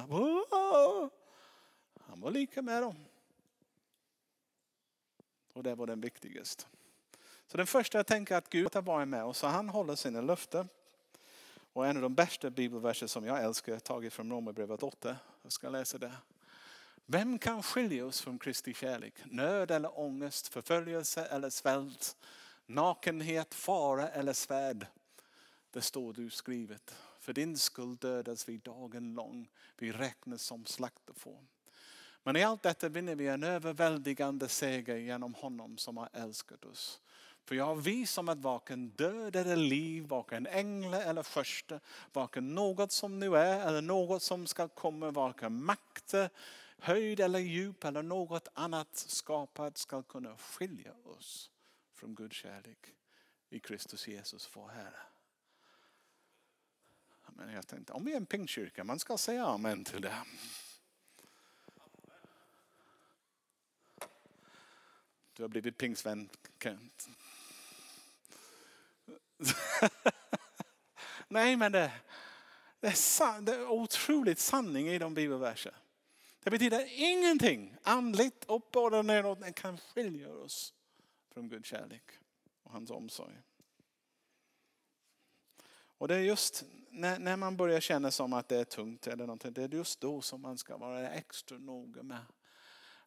Han 1.99 2.21
var 2.21 2.31
lika 2.31 2.61
med 2.61 2.83
dem. 2.83 2.95
Och 5.53 5.63
det 5.63 5.75
var 5.75 5.87
den 5.87 6.01
viktigaste. 6.01 6.63
Så 7.47 7.57
den 7.57 7.67
första 7.67 7.97
jag 7.97 8.07
tänker 8.07 8.35
att 8.35 8.49
Gud 8.49 8.75
har 8.75 8.81
varit 8.81 9.07
med 9.07 9.23
oss 9.23 9.43
och 9.43 9.49
han 9.49 9.69
håller 9.69 9.95
sina 9.95 10.21
löften. 10.21 10.69
Och 11.73 11.87
en 11.87 11.95
av 11.95 12.01
de 12.01 12.15
bästa 12.15 12.49
bibelverser 12.49 13.07
som 13.07 13.25
jag 13.25 13.43
älskar 13.43 13.73
är 13.73 13.79
taget 13.79 14.13
från 14.13 14.31
Romarbrevet 14.31 14.83
8. 14.83 15.15
Jag 15.41 15.51
ska 15.51 15.69
läsa 15.69 15.97
det. 15.97 16.11
Vem 17.05 17.39
kan 17.39 17.63
skilja 17.63 18.05
oss 18.05 18.21
från 18.21 18.39
Kristi 18.39 18.73
kärlek? 18.73 19.13
Nöd 19.25 19.71
eller 19.71 19.99
ångest, 19.99 20.47
förföljelse 20.47 21.25
eller 21.25 21.49
svält, 21.49 22.17
nakenhet, 22.65 23.53
fara 23.53 24.09
eller 24.09 24.33
svärd. 24.33 24.87
Det 25.71 25.81
står 25.81 26.13
du 26.13 26.29
skrivet. 26.29 26.95
För 27.19 27.33
din 27.33 27.57
skull 27.57 27.95
dödas 27.95 28.49
vi 28.49 28.57
dagen 28.57 29.13
lång. 29.13 29.49
Vi 29.77 29.91
räknas 29.91 30.41
som 30.41 30.65
slaktefår. 30.65 31.39
Men 32.23 32.35
i 32.35 32.43
allt 32.43 32.63
detta 32.63 32.89
vinner 32.89 33.15
vi 33.15 33.27
en 33.27 33.43
överväldigande 33.43 34.47
seger 34.47 34.95
genom 34.95 35.33
honom 35.33 35.77
som 35.77 35.97
har 35.97 36.09
älskat 36.13 36.65
oss. 36.65 37.01
För 37.45 37.55
jag 37.55 37.75
vi 37.75 38.05
som 38.05 38.29
att 38.29 38.37
varken 38.37 38.89
död 38.89 39.35
eller 39.35 39.55
liv, 39.55 40.03
varken 40.03 40.47
änglar 40.47 41.01
eller 41.01 41.23
första, 41.23 41.79
varken 42.13 42.55
något 42.55 42.91
som 42.91 43.19
nu 43.19 43.37
är 43.37 43.67
eller 43.67 43.81
något 43.81 44.23
som 44.23 44.47
ska 44.47 44.67
komma, 44.67 45.11
varken 45.11 45.63
makter, 45.63 46.29
höjd 46.77 47.19
eller 47.19 47.39
djup 47.39 47.83
eller 47.83 48.03
något 48.03 48.47
annat 48.53 48.95
skapat 48.95 49.77
ska 49.77 50.01
kunna 50.01 50.37
skilja 50.37 50.91
oss 51.03 51.52
från 52.03 52.15
Guds 52.15 52.35
kärlek 52.35 52.93
i 53.49 53.59
Kristus 53.59 54.07
Jesus 54.07 54.49
vår 54.53 54.69
Herre. 54.69 54.99
Men 57.27 57.53
jag 57.53 57.67
tänkte, 57.67 57.93
om 57.93 58.05
vi 58.05 58.11
är 58.11 58.17
en 58.17 58.25
pingstkyrka, 58.25 58.83
man 58.83 58.99
ska 58.99 59.17
säga 59.17 59.45
amen 59.45 59.83
till 59.83 60.01
det. 60.01 60.23
Du 65.33 65.43
har 65.43 65.47
blivit 65.47 65.77
pingstvän 65.77 66.29
Kent. 66.63 67.09
Nej 71.27 71.55
men 71.55 71.71
det, 71.71 71.91
det, 72.79 72.87
är 72.87 72.91
san, 72.91 73.45
det 73.45 73.55
är 73.55 73.67
otroligt 73.67 74.39
sanning 74.39 74.87
i 74.87 74.99
de 74.99 75.13
bibelverser. 75.13 75.75
Det 76.43 76.49
betyder 76.49 76.85
ingenting 76.89 77.75
andligt 77.83 78.45
uppåt 78.47 78.93
och 78.93 79.05
neråt 79.05 79.55
kan 79.55 79.77
skilja 79.77 80.33
oss 80.33 80.73
från 81.33 81.49
Guds 81.49 81.69
kärlek 81.69 82.11
och 82.63 82.71
hans 82.71 82.91
omsorg. 82.91 83.41
Och 85.73 86.07
det 86.07 86.15
är 86.15 86.19
just 86.19 86.63
när, 86.89 87.19
när 87.19 87.37
man 87.37 87.57
börjar 87.57 87.79
känna 87.79 88.11
som 88.11 88.33
att 88.33 88.47
det 88.47 88.57
är 88.57 88.63
tungt 88.63 89.07
eller 89.07 89.27
någonting, 89.27 89.53
det 89.53 89.63
är 89.63 89.69
just 89.69 90.01
då 90.01 90.21
som 90.21 90.41
man 90.41 90.57
ska 90.57 90.77
vara 90.77 91.09
extra 91.09 91.57
noga 91.57 92.03
med 92.03 92.25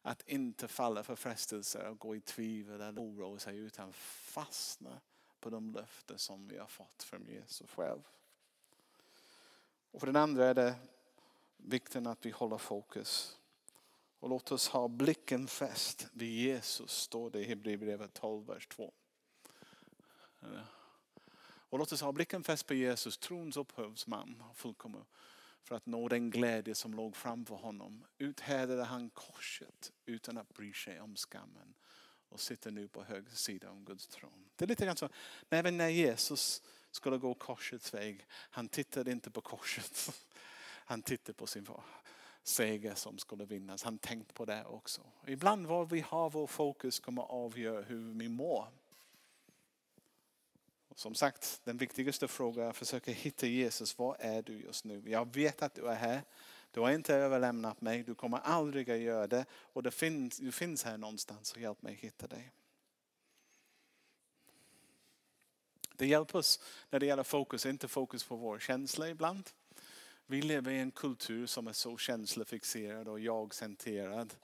att 0.01 0.27
inte 0.27 0.67
falla 0.67 1.03
för 1.03 1.15
frestelser 1.15 1.89
och 1.89 1.99
gå 1.99 2.15
i 2.15 2.21
tvivel 2.21 2.81
eller 2.81 3.01
oroa 3.01 3.39
sig 3.39 3.57
utan 3.57 3.93
fastna 3.93 5.01
på 5.39 5.49
de 5.49 5.71
löften 5.71 6.17
som 6.17 6.47
vi 6.47 6.57
har 6.57 6.67
fått 6.67 7.03
från 7.03 7.25
Jesus 7.25 7.69
själv. 7.69 8.07
Och 9.91 9.99
för 9.99 10.07
den 10.07 10.15
andra 10.15 10.45
är 10.45 10.53
det 10.53 10.75
vikten 11.57 12.07
att 12.07 12.25
vi 12.25 12.29
håller 12.31 12.57
fokus. 12.57 13.37
Och 14.27 14.31
låt 14.31 14.51
oss 14.51 14.67
ha 14.67 14.87
blicken 14.87 15.47
fäst 15.47 16.07
vid 16.13 16.29
Jesus, 16.29 16.91
står 16.91 17.29
det 17.29 17.39
i 17.39 17.43
Hebreerbrevet 17.43 18.13
12, 18.13 18.47
vers 18.47 18.67
2. 18.67 18.93
Och 21.69 21.79
låt 21.79 21.91
oss 21.91 22.01
ha 22.01 22.11
blicken 22.11 22.43
fäst 22.43 22.67
på 22.67 22.73
Jesus, 22.73 23.17
trons 23.17 23.57
upphovsman, 23.57 24.43
fullkomlig 24.55 25.01
för 25.63 25.75
att 25.75 25.85
nå 25.85 26.07
den 26.07 26.29
glädje 26.29 26.75
som 26.75 26.93
låg 26.93 27.15
framför 27.15 27.55
honom 27.55 28.05
uthärdade 28.17 28.83
han 28.83 29.09
korset 29.09 29.91
utan 30.05 30.37
att 30.37 30.53
bry 30.53 30.73
sig 30.73 31.01
om 31.01 31.15
skammen 31.15 31.73
och 32.29 32.39
sitter 32.39 32.71
nu 32.71 32.87
på 32.87 33.03
höger 33.03 33.35
sida 33.35 33.71
om 33.71 33.85
Guds 33.85 34.07
tron. 34.07 34.49
Det 34.55 34.65
är 34.65 34.69
lite 34.69 34.85
grann 34.85 34.97
så, 34.97 35.09
även 35.49 35.77
när 35.77 35.89
Jesus 35.89 36.61
skulle 36.91 37.17
gå 37.17 37.33
korsets 37.33 37.93
väg, 37.93 38.25
han 38.29 38.69
tittade 38.69 39.11
inte 39.11 39.31
på 39.31 39.41
korset. 39.41 40.09
Han 40.89 41.01
tittade 41.01 41.33
på 41.33 41.47
sin 41.47 41.65
far 41.65 41.83
seger 42.47 42.95
som 42.95 43.17
skulle 43.17 43.45
vinnas. 43.45 43.83
Han 43.83 43.97
tänkte 43.97 44.33
på 44.33 44.45
det 44.45 44.65
också. 44.65 45.01
Ibland 45.27 45.65
vad 45.65 45.89
vi 45.89 46.01
har 46.01 46.29
vår 46.29 46.47
fokus 46.47 46.99
kommer 46.99 47.23
att 47.23 47.29
avgöra 47.29 47.81
hur 47.81 48.13
vi 48.13 48.29
mår. 48.29 48.67
Som 50.95 51.15
sagt, 51.15 51.61
den 51.63 51.77
viktigaste 51.77 52.27
frågan 52.27 52.65
är 52.65 52.69
att 52.69 52.77
försöka 52.77 53.11
hitta 53.11 53.47
Jesus. 53.47 53.97
Var 53.97 54.17
är 54.19 54.41
du 54.41 54.59
just 54.59 54.85
nu? 54.85 55.03
Jag 55.05 55.33
vet 55.33 55.61
att 55.61 55.75
du 55.75 55.87
är 55.87 55.95
här. 55.95 56.21
Du 56.71 56.79
har 56.79 56.91
inte 56.91 57.15
överlämnat 57.15 57.81
mig. 57.81 58.03
Du 58.03 58.15
kommer 58.15 58.37
aldrig 58.37 58.91
att 58.91 58.99
göra 58.99 59.27
det. 59.27 59.45
Och 59.51 59.83
det 59.83 59.91
finns, 59.91 60.37
du 60.37 60.51
finns 60.51 60.83
här 60.83 60.97
någonstans. 60.97 61.47
Så 61.47 61.59
hjälp 61.59 61.81
mig 61.81 61.93
hitta 61.93 62.27
dig. 62.27 62.51
Det 65.95 66.07
hjälper 66.07 66.39
oss 66.39 66.59
när 66.89 66.99
det 66.99 67.05
gäller 67.05 67.23
fokus, 67.23 67.65
inte 67.65 67.87
fokus 67.87 68.23
på 68.23 68.35
vår 68.35 68.59
känsla 68.59 69.09
ibland. 69.09 69.49
Vi 70.29 70.41
lever 70.41 70.71
i 70.71 70.79
en 70.79 70.91
kultur 70.91 71.45
som 71.45 71.67
är 71.67 71.73
så 71.73 71.97
känslofixerad 71.97 73.07
och 73.07 73.19
jag-centrerad. 73.19 74.35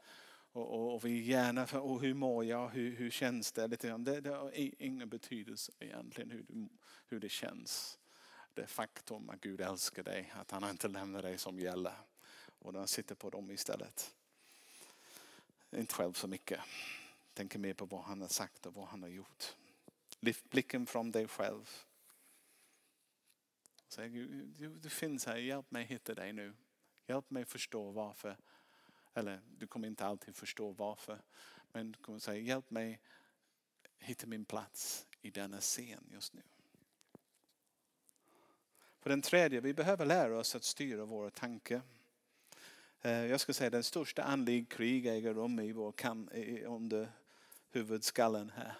Och, 0.52 0.74
och, 0.74 0.93
och, 0.96 1.06
vi 1.06 1.22
gärna, 1.22 1.67
för, 1.67 1.80
och 1.80 2.02
hur 2.02 2.13
mår 2.13 2.46
jag, 2.46 2.69
hur, 2.69 2.96
hur 2.96 3.10
känns 3.10 3.52
det? 3.52 3.67
Lite 3.67 3.98
det, 3.98 4.22
det 4.22 4.30
har 4.30 4.52
ingen 4.82 5.10
betydelse 5.10 5.72
egentligen 5.80 6.32
hur, 6.32 6.46
du, 6.48 6.67
hur 7.08 7.19
det 7.19 7.30
känns. 7.30 8.00
Det 8.54 8.67
faktum 8.67 9.30
att 9.30 9.41
Gud 9.41 9.62
älskar 9.62 10.04
dig, 10.04 10.34
att 10.36 10.52
han 10.52 10.69
inte 10.69 10.88
lämnar 10.88 11.22
dig 11.22 11.38
som 11.38 11.60
gäller. 11.60 11.93
Och 12.60 12.74
han 12.74 12.88
sitter 12.88 13.15
på 13.15 13.30
dem 13.30 13.52
istället. 13.52 14.15
Inte 15.72 15.93
själv 15.93 16.13
så 16.13 16.28
mycket. 16.28 16.60
Tänker 17.34 17.60
mer 17.60 17.74
på 17.74 17.86
vad 17.86 18.04
han 18.04 18.22
har 18.22 18.28
sagt 18.28 18.65
och 18.65 18.74
vad 18.74 18.88
han 18.88 19.02
har 19.02 19.10
gjort. 19.10 19.56
Lyft 20.19 20.50
blicken 20.50 20.86
från 20.86 21.12
dig 21.12 21.28
själv. 21.28 21.69
Säg 23.93 24.10
Gud, 24.10 24.47
du, 24.47 24.75
du 24.75 24.89
finns 24.89 25.25
här, 25.25 25.36
hjälp 25.36 25.71
mig 25.71 25.86
hitta 25.86 26.13
dig 26.13 26.34
nu. 26.34 26.53
Hjälp 27.08 27.29
mig 27.29 27.45
förstå 27.45 27.91
varför 27.91 28.38
eller 29.13 29.41
du 29.58 29.67
kommer 29.67 29.88
inte 29.88 30.06
alltid 30.06 30.36
förstå 30.36 30.71
varför. 30.71 31.21
Men 31.71 31.91
du 31.91 31.99
kommer 31.99 32.19
säga, 32.19 32.39
hjälp 32.39 32.69
mig 32.69 32.99
hitta 33.97 34.27
min 34.27 34.45
plats 34.45 35.08
i 35.21 35.29
denna 35.29 35.60
scen 35.60 36.10
just 36.12 36.34
nu. 36.34 36.41
För 38.99 39.10
den 39.10 39.21
tredje, 39.21 39.62
vi 39.62 39.73
behöver 39.73 40.06
lära 40.06 40.39
oss 40.39 40.56
att 40.56 40.63
styra 40.63 41.06
våra 41.06 41.29
tankar. 41.29 41.82
Eh, 43.01 43.25
jag 43.25 43.39
ska 43.39 43.53
säga 43.53 43.69
den 43.69 43.84
största 43.84 44.23
andlig 44.23 44.69
krig 44.69 45.06
äger 45.06 45.34
rum 45.34 45.60
i 45.60 45.71
vår 45.71 45.91
kam, 45.91 46.29
under 46.65 47.12
huvudskallen 47.69 48.49
här. 48.49 48.75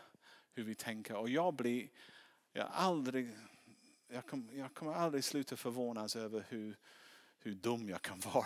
Hur 0.54 0.63
vi 0.63 0.76
tänker. 0.76 1.15
Och 1.15 1.30
jag 1.30 1.54
blir, 1.54 1.89
jag 2.54 2.67
aldrig, 2.71 3.38
jag, 4.13 4.26
kom, 4.26 4.49
jag 4.54 4.73
kommer 4.73 4.93
aldrig 4.93 5.23
sluta 5.23 5.58
förvånas 5.58 6.15
över 6.15 6.45
hur, 6.49 6.78
hur 7.39 7.56
dum 7.56 7.89
jag 7.89 8.02
kan 8.02 8.19
vara. 8.19 8.45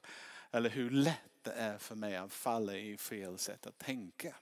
Eller 0.50 0.70
hur 0.70 0.90
lätt 0.90 1.30
det 1.42 1.52
är 1.52 1.78
för 1.78 1.94
mig 1.94 2.16
att 2.16 2.32
falla 2.32 2.76
i 2.76 2.96
fel 2.96 3.38
sätt 3.38 3.66
att 3.66 3.78
tänka. 3.78 4.34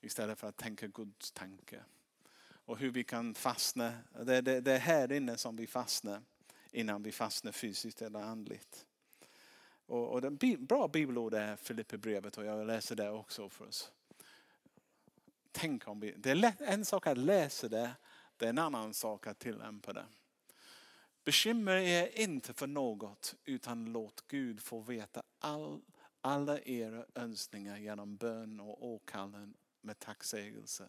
Istället 0.00 0.38
för 0.38 0.48
att 0.48 0.56
tänka 0.56 0.86
Guds 0.86 1.32
tanke. 1.32 1.84
Och 2.64 2.78
hur 2.78 2.90
vi 2.90 3.04
kan 3.04 3.34
fastna. 3.34 3.92
Det, 4.24 4.40
det, 4.40 4.60
det 4.60 4.72
är 4.72 4.78
här 4.78 5.12
inne 5.12 5.36
som 5.36 5.56
vi 5.56 5.66
fastnar. 5.66 6.22
Innan 6.72 7.02
vi 7.02 7.12
fastnar 7.12 7.52
fysiskt 7.52 8.02
eller 8.02 8.20
andligt. 8.20 8.86
Och, 9.86 10.08
och 10.08 10.22
det 10.22 10.58
bra 10.58 10.88
bibelord 10.88 11.34
är 11.34 11.56
Filipperbrevet 11.56 12.38
och 12.38 12.44
jag 12.44 12.66
läser 12.66 12.96
det 12.96 13.10
också 13.10 13.48
för 13.48 13.68
oss. 13.68 13.92
Tänk 15.52 15.88
om 15.88 16.00
vi, 16.00 16.14
det 16.16 16.30
är 16.30 16.34
lätt, 16.34 16.60
en 16.60 16.84
sak 16.84 17.06
att 17.06 17.18
läsa 17.18 17.68
det, 17.68 17.90
det 18.36 18.44
är 18.44 18.50
en 18.50 18.58
annan 18.58 18.94
sak 18.94 19.26
att 19.26 19.38
tillämpa 19.38 19.92
det. 19.92 20.06
Bekymra 21.24 21.82
er 21.82 22.20
inte 22.20 22.52
för 22.52 22.66
något 22.66 23.34
utan 23.44 23.92
låt 23.92 24.24
Gud 24.28 24.60
få 24.60 24.80
veta 24.80 25.22
all, 25.38 25.80
alla 26.20 26.60
era 26.60 27.04
önskningar 27.14 27.76
genom 27.78 28.16
bön 28.16 28.60
och 28.60 28.86
åkallan 28.86 29.54
med 29.80 29.98
tacksägelse. 29.98 30.88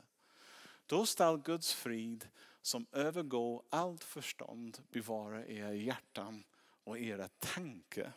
Då 0.85 1.05
skall 1.05 1.41
Guds 1.41 1.73
frid 1.73 2.27
som 2.61 2.85
övergår 2.91 3.63
allt 3.69 4.03
förstånd 4.03 4.77
bevara 4.91 5.45
era 5.45 5.73
hjärtan 5.73 6.43
och 6.83 6.99
era 6.99 7.27
tankar 7.27 8.13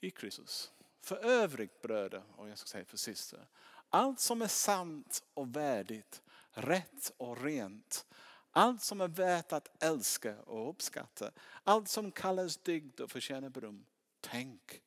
i 0.00 0.10
Kristus. 0.10 0.72
För 1.00 1.16
övrigt 1.16 1.82
bröder 1.82 2.22
och 2.36 2.48
jag 2.48 2.58
ska 2.58 2.66
säga 2.66 2.84
för 2.84 2.96
systrar, 2.96 3.48
Allt 3.88 4.20
som 4.20 4.42
är 4.42 4.48
sant 4.48 5.22
och 5.34 5.56
värdigt, 5.56 6.22
rätt 6.50 7.12
och 7.16 7.42
rent. 7.42 8.06
Allt 8.56 8.82
som 8.82 9.00
är 9.00 9.08
värt 9.08 9.52
att 9.52 9.82
älska 9.82 10.40
och 10.40 10.70
uppskatta. 10.70 11.30
Allt 11.64 11.88
som 11.88 12.12
kallas 12.12 12.56
dygd 12.56 13.00
och 13.00 13.10
förtjänar 13.10 13.48
beröm. 13.48 13.84
Tänk 14.20 14.82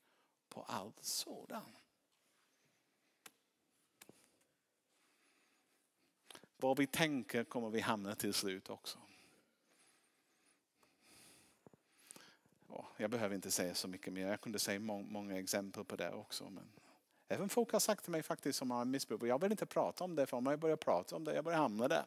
på 0.49 0.63
allt 0.63 1.03
sådant. 1.03 1.81
Vad 6.57 6.77
vi 6.77 6.87
tänker 6.87 7.43
kommer 7.43 7.69
vi 7.69 7.79
hamna 7.79 8.15
till 8.15 8.33
slut 8.33 8.69
också. 8.69 8.99
Jag 12.97 13.09
behöver 13.09 13.35
inte 13.35 13.51
säga 13.51 13.75
så 13.75 13.87
mycket 13.87 14.13
mer. 14.13 14.27
Jag 14.27 14.41
kunde 14.41 14.59
säga 14.59 14.79
många 14.79 15.39
exempel 15.39 15.85
på 15.85 15.95
det 15.95 16.13
också. 16.13 16.49
Men 16.49 16.69
även 17.27 17.49
folk 17.49 17.71
har 17.71 17.79
sagt 17.79 18.03
till 18.03 18.11
mig 18.11 18.23
faktiskt 18.23 18.59
som 18.59 18.71
har 18.71 18.85
missbruk. 18.85 19.23
Jag 19.23 19.41
vill 19.41 19.51
inte 19.51 19.65
prata 19.65 20.03
om 20.03 20.15
det 20.15 20.25
för 20.25 20.37
om 20.37 20.45
jag 20.45 20.59
börjar 20.59 20.75
prata 20.75 21.15
om 21.15 21.23
det, 21.23 21.35
jag 21.35 21.43
börjar 21.43 21.59
hamna 21.59 21.87
där. 21.87 22.05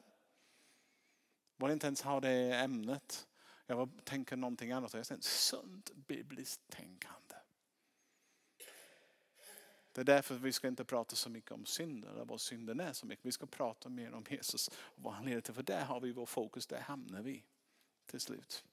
Jag 1.61 1.67
vill 1.67 1.73
inte 1.73 1.87
ens 1.87 2.03
ha 2.03 2.21
det 2.21 2.55
ämnet. 2.55 3.27
Jag 3.67 3.91
tänker 4.05 4.37
någonting 4.37 4.73
annat. 4.73 4.95
Jag 4.95 5.07
säger 5.07 5.21
sunt 5.21 5.91
bibliskt 5.95 6.61
tänkande. 6.69 7.35
Det 9.93 10.01
är 10.01 10.05
därför 10.05 10.35
vi 10.35 10.53
ska 10.53 10.69
inte 10.69 10.85
prata 10.85 11.17
så 11.17 11.31
mycket 11.31 11.51
om 11.51 11.67
synden 11.67 12.11
eller 12.11 12.25
vad 12.25 12.41
synden 12.41 12.81
är 12.81 12.93
så 12.93 13.07
mycket. 13.07 13.27
Vi 13.27 13.33
ska 13.33 13.47
prata 13.47 13.89
mer 13.89 14.15
om 14.15 14.25
Jesus 14.31 14.69
och 14.69 15.03
vad 15.03 15.15
han 15.15 15.25
leder 15.25 15.41
till. 15.41 15.55
För 15.55 15.63
där 15.63 15.85
har 15.85 16.01
vi 16.01 16.13
vår 16.13 16.27
fokus, 16.27 16.67
där 16.67 16.81
hamnar 16.81 17.23
vi 17.23 17.45
till 18.07 18.21
slut. 18.21 18.65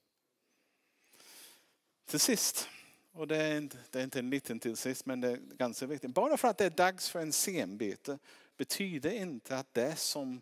Till 2.06 2.20
sist, 2.20 2.70
och 3.12 3.28
det 3.28 3.38
är, 3.38 3.58
inte, 3.58 3.78
det 3.92 4.00
är 4.00 4.04
inte 4.04 4.20
en 4.20 4.30
liten 4.30 4.60
till 4.60 4.78
sist 4.78 5.06
men 5.06 5.22
det 5.22 5.30
är 5.30 5.38
ganska 5.38 5.86
viktigt. 5.86 6.14
Bara 6.14 6.38
för 6.38 6.48
att 6.48 6.58
det 6.58 6.66
är 6.66 6.70
dags 6.70 7.10
för 7.10 7.20
en 7.20 7.34
senbete 7.34 8.20
betyder 8.58 9.12
inte 9.12 9.58
att 9.58 9.74
det 9.74 9.96
som 9.96 10.42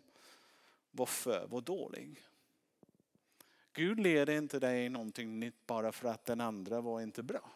var 0.90 1.06
för 1.06 1.46
var 1.46 1.60
dålig. 1.60 2.22
Gud 3.76 4.00
leder 4.00 4.36
inte 4.36 4.58
dig 4.58 4.84
i 4.84 4.88
någonting 4.88 5.40
nytt 5.40 5.66
bara 5.66 5.92
för 5.92 6.08
att 6.08 6.24
den 6.24 6.40
andra 6.40 6.80
var 6.80 7.00
inte 7.00 7.22
bra. 7.22 7.50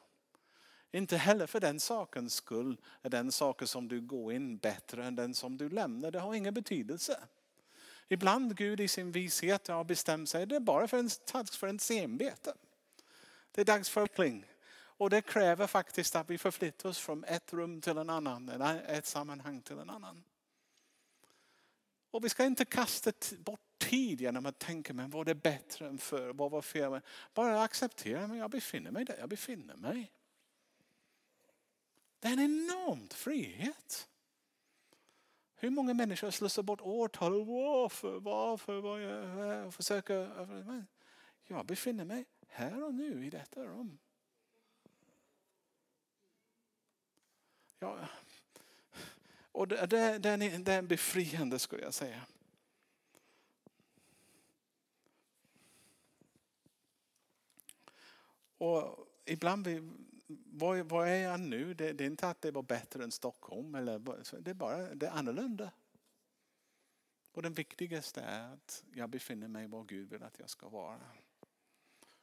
Inte 0.93 1.17
heller 1.17 1.47
för 1.47 1.61
den 1.61 1.81
sakens 1.81 2.35
skull 2.35 2.77
är 3.03 3.11
den 3.11 3.33
saken 3.33 3.69
som 3.69 3.89
du 3.89 4.01
går 4.01 4.33
in 4.33 4.57
bättre 4.57 5.05
än 5.05 5.15
den 5.15 5.35
som 5.35 5.57
du 5.57 5.69
lämnar. 5.69 6.11
Det 6.11 6.19
har 6.19 6.35
ingen 6.35 6.55
betydelse. 6.55 7.21
Ibland 8.09 8.57
Gud 8.57 8.81
i 8.81 8.89
sin 8.89 9.13
vishet 9.13 9.69
har 9.69 9.85
bestämt 9.85 10.29
sig, 10.29 10.47
det 10.47 10.57
är 10.57 10.61
bara 10.61 10.89
för 10.89 10.99
en, 10.99 11.11
för 11.47 11.67
en 11.67 11.79
senbete. 11.79 12.55
Det 13.53 13.61
är 13.61 13.65
dags 13.65 13.89
för 13.89 14.07
pling. 14.07 14.45
Och 14.73 15.11
det 15.11 15.23
kräver 15.23 15.67
faktiskt 15.67 16.17
att 16.17 16.31
vi 16.31 16.39
förflyttar 16.39 16.89
oss 16.89 16.99
från 16.99 17.25
ett 17.25 17.53
rum 17.53 17.81
till 17.81 17.99
en 17.99 18.11
annan, 18.11 18.49
eller 18.49 18.83
ett 18.83 19.07
sammanhang 19.07 19.63
till 19.63 19.79
en 19.79 19.91
annan. 19.91 20.25
Och 22.11 22.25
vi 22.25 22.29
ska 22.29 22.45
inte 22.45 22.65
kasta 22.65 23.13
bort 23.39 23.70
tid 23.81 24.21
när 24.33 24.41
man 24.41 24.53
tänker, 24.53 24.95
men 24.95 25.11
var 25.11 25.25
det 25.25 25.35
bättre 25.35 25.87
än 25.87 25.99
förr? 25.99 26.33
Vad 26.33 26.51
var 26.51 26.63
fel? 26.63 27.01
Bara 27.35 27.63
acceptera, 27.63 28.27
men 28.27 28.37
jag 28.37 28.51
befinner 28.51 28.91
mig 28.91 29.05
där 29.05 29.17
jag 29.19 29.29
befinner 29.29 29.77
mig. 29.77 30.13
Det 32.21 32.29
är 32.29 32.33
en 32.33 32.41
enorm 32.41 33.09
frihet. 33.09 34.09
Hur 35.55 35.71
många 35.71 35.95
människor 35.95 36.31
slösar 36.31 36.63
bort 36.63 36.81
årtal? 36.81 37.45
Varför? 37.45 38.21
Varför? 38.21 39.01
Jag 39.01 39.75
försöker... 39.75 40.87
Jag 41.47 41.67
befinner 41.67 42.05
mig 42.05 42.25
här 42.49 42.85
och 42.85 42.95
nu 42.95 43.27
i 43.27 43.31
detta 43.31 43.65
rum. 43.65 43.99
Ja, 47.79 48.09
och 49.53 49.69
det, 49.69 49.87
det, 49.87 50.19
det, 50.19 50.29
är, 50.29 50.59
det 50.59 50.73
är 50.73 50.79
en 50.79 50.89
befriande 50.89 51.59
skulle 51.59 51.83
jag 51.83 51.95
säga. 51.95 52.23
Och 58.61 59.07
ibland, 59.25 59.67
vi, 59.67 59.91
vad, 60.47 60.79
vad 60.79 61.09
är 61.09 61.23
jag 61.23 61.41
nu? 61.41 61.75
Det, 61.75 61.93
det, 61.93 62.05
är 62.05 62.07
inte 62.07 62.29
att 62.29 62.43
det 62.43 62.51
var 62.51 62.63
bättre 62.63 63.05
än 63.05 63.11
Stockholm. 63.11 63.75
Eller, 63.75 63.99
det 64.41 64.51
är 64.51 64.55
bara 64.55 64.95
det 64.95 65.07
är 65.07 65.11
annorlunda. 65.11 65.71
Och 67.33 67.43
den 67.43 67.55
viktigaste 67.55 68.21
är 68.21 68.53
att 68.53 68.85
jag 68.95 69.11
befinner 69.11 69.49
mig 69.49 69.67
var 69.67 69.85
Gud 69.85 70.11
vill 70.11 70.23
att 70.23 70.39
jag 70.39 70.51
ska 70.51 70.69
vara. 70.69 71.01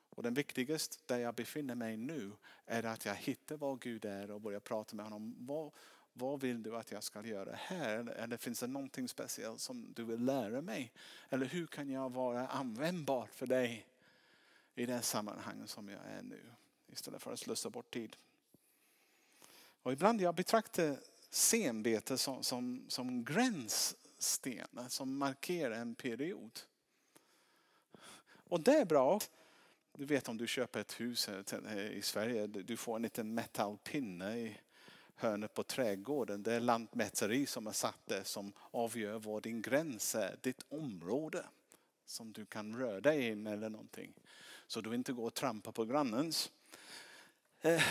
Och 0.10 0.23
den 0.23 0.34
viktigaste 0.34 0.97
där 1.06 1.19
jag 1.19 1.36
befinner 1.36 1.76
mig 1.76 1.97
nu 1.97 2.32
är 2.65 2.84
att 2.84 3.06
jag 3.06 3.15
hittar 3.15 3.58
var 3.58 3.76
Gud 3.76 4.06
är 4.06 4.32
och 4.32 4.41
börjar 4.41 4.60
prata 4.60 4.95
med 4.95 5.06
honom. 5.06 5.36
Vad, 5.39 5.71
vad 6.13 6.41
vill 6.41 6.63
du 6.63 6.78
att 6.78 6.91
jag 6.91 7.04
ska 7.04 7.26
göra 7.26 7.56
här? 7.56 8.10
Eller 8.10 8.38
finns 8.38 8.60
det 8.60 8.67
någonting 8.67 9.08
speciellt 9.08 9.60
som 9.60 9.93
du 9.93 10.04
vill 10.04 10.26
lära 10.26 10.62
mig? 10.62 10.91
Eller 11.30 11.45
hur 11.45 11.67
kan 11.67 11.89
jag 11.89 12.13
vara 12.13 12.47
användbar 12.47 13.26
för 13.26 13.47
dig 13.47 13.88
i 14.77 14.85
det 14.85 15.01
sammanhang 15.01 15.67
som 15.67 15.89
jag 15.89 15.99
är 16.05 16.21
nu? 16.21 16.41
Istället 16.87 17.21
för 17.21 17.33
att 17.33 17.39
slösa 17.39 17.69
bort 17.69 17.93
tid. 17.93 18.15
Och 19.83 19.91
ibland 19.93 20.21
jag 20.21 20.35
betraktar 20.35 20.97
senbete 21.29 22.17
som, 22.17 22.43
som, 22.43 22.85
som 22.87 23.23
gränsstenar 23.23 24.87
som 24.87 25.17
markerar 25.17 25.75
en 25.75 25.95
period. 25.95 26.59
Och 28.49 28.61
det 28.61 28.77
är 28.77 28.85
bra. 28.85 29.19
Du 29.93 30.05
vet 30.05 30.29
om 30.29 30.37
du 30.37 30.47
köper 30.47 30.79
ett 30.79 30.99
hus 30.99 31.29
i 31.91 32.01
Sverige, 32.01 32.47
du 32.47 32.77
får 32.77 32.95
en 32.95 33.01
liten 33.01 33.33
metallpinne 33.33 34.37
i 34.37 34.57
hörnet 35.15 35.53
på 35.53 35.63
trädgården. 35.63 36.43
Det 36.43 36.53
är 36.53 36.59
lantmäteri 36.59 37.45
som 37.45 37.65
har 37.65 37.73
satt 37.73 37.99
det 38.05 38.23
som 38.23 38.53
avgör 38.71 39.19
var 39.19 39.41
din 39.41 39.61
gräns 39.61 40.15
är, 40.15 40.37
ditt 40.41 40.65
område 40.69 41.45
som 42.05 42.33
du 42.33 42.45
kan 42.45 42.75
röra 42.79 43.01
dig 43.01 43.27
in 43.27 43.47
eller 43.47 43.69
någonting. 43.69 44.13
Så 44.67 44.82
du 44.82 44.95
inte 44.95 45.13
går 45.13 45.25
och 45.25 45.34
trampar 45.34 45.71
på 45.71 45.86
grannens. 45.86 46.51
Eh, 47.62 47.84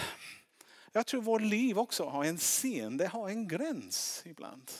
jag 0.92 1.06
tror 1.06 1.22
vårt 1.22 1.42
liv 1.42 1.78
också 1.78 2.04
har 2.04 2.24
en 2.24 2.38
scen, 2.38 2.96
det 2.96 3.06
har 3.06 3.28
en 3.28 3.48
gräns 3.48 4.22
ibland. 4.26 4.70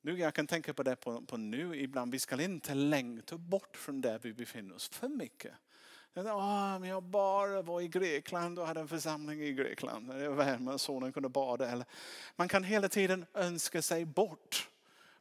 Nu, 0.00 0.18
jag 0.18 0.34
kan 0.34 0.46
tänka 0.46 0.74
på 0.74 0.82
det 0.82 0.96
på, 0.96 1.20
på 1.20 1.36
nu 1.36 1.76
ibland. 1.76 2.12
Vi 2.12 2.18
ska 2.18 2.42
inte 2.42 2.74
längta 2.74 3.38
bort 3.38 3.76
från 3.76 4.00
där 4.00 4.18
vi 4.22 4.32
befinner 4.32 4.74
oss 4.74 4.88
för 4.88 5.08
mycket. 5.08 5.52
Oh, 6.14 6.78
men 6.78 6.88
jag 6.88 7.02
bara 7.02 7.62
var 7.62 7.80
i 7.80 7.88
Grekland 7.88 8.58
och 8.58 8.66
hade 8.66 8.80
en 8.80 8.88
församling 8.88 9.42
i 9.42 9.52
Grekland. 9.52 10.08
Det 10.08 10.28
var 10.28 10.44
hemma 10.44 10.78
sonen 10.78 11.12
kunde 11.12 11.28
bada. 11.28 11.70
Eller, 11.70 11.86
man 12.36 12.48
kan 12.48 12.64
hela 12.64 12.88
tiden 12.88 13.26
önska 13.34 13.82
sig 13.82 14.04
bort 14.04 14.70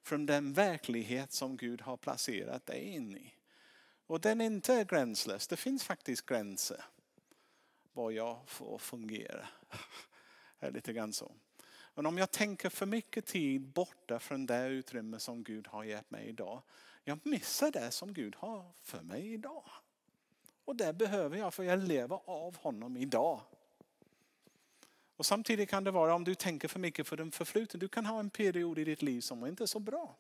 från 0.01 0.25
den 0.25 0.53
verklighet 0.53 1.31
som 1.31 1.57
Gud 1.57 1.81
har 1.81 1.97
placerat 1.97 2.65
dig 2.65 2.81
in 2.81 3.17
i. 3.17 3.33
Och 4.07 4.21
den 4.21 4.41
är 4.41 4.45
inte 4.45 4.85
gränslös. 4.89 5.47
Det 5.47 5.57
finns 5.57 5.83
faktiskt 5.83 6.25
gränser. 6.25 6.83
Vad 7.93 8.13
jag 8.13 8.39
får 8.45 8.77
fungera. 8.77 9.47
Det 10.59 10.65
är 10.67 10.71
lite 10.71 10.93
grann 10.93 11.13
så. 11.13 11.31
Men 11.95 12.05
om 12.05 12.17
jag 12.17 12.31
tänker 12.31 12.69
för 12.69 12.85
mycket 12.85 13.25
tid 13.25 13.61
borta 13.61 14.19
från 14.19 14.45
det 14.45 14.67
utrymme 14.67 15.19
som 15.19 15.43
Gud 15.43 15.67
har 15.67 15.83
gett 15.83 16.11
mig 16.11 16.27
idag. 16.27 16.61
Jag 17.03 17.19
missar 17.23 17.71
det 17.71 17.91
som 17.91 18.13
Gud 18.13 18.35
har 18.35 18.71
för 18.81 19.01
mig 19.01 19.33
idag. 19.33 19.63
Och 20.65 20.75
det 20.75 20.93
behöver 20.93 21.37
jag 21.37 21.53
för 21.53 21.63
jag 21.63 21.79
lever 21.79 22.19
av 22.25 22.57
honom 22.57 22.97
idag. 22.97 23.41
Och 25.15 25.25
samtidigt 25.25 25.69
kan 25.69 25.83
det 25.83 25.91
vara 25.91 26.15
om 26.15 26.23
du 26.23 26.35
tänker 26.35 26.67
för 26.67 26.79
mycket 26.79 27.07
för 27.07 27.17
den 27.17 27.31
förfluten. 27.31 27.79
Du 27.79 27.87
kan 27.87 28.05
ha 28.05 28.19
en 28.19 28.29
period 28.29 28.79
i 28.79 28.83
ditt 28.83 29.01
liv 29.01 29.21
som 29.21 29.45
inte 29.45 29.63
är 29.63 29.67
så 29.67 29.79
bra. 29.79 30.15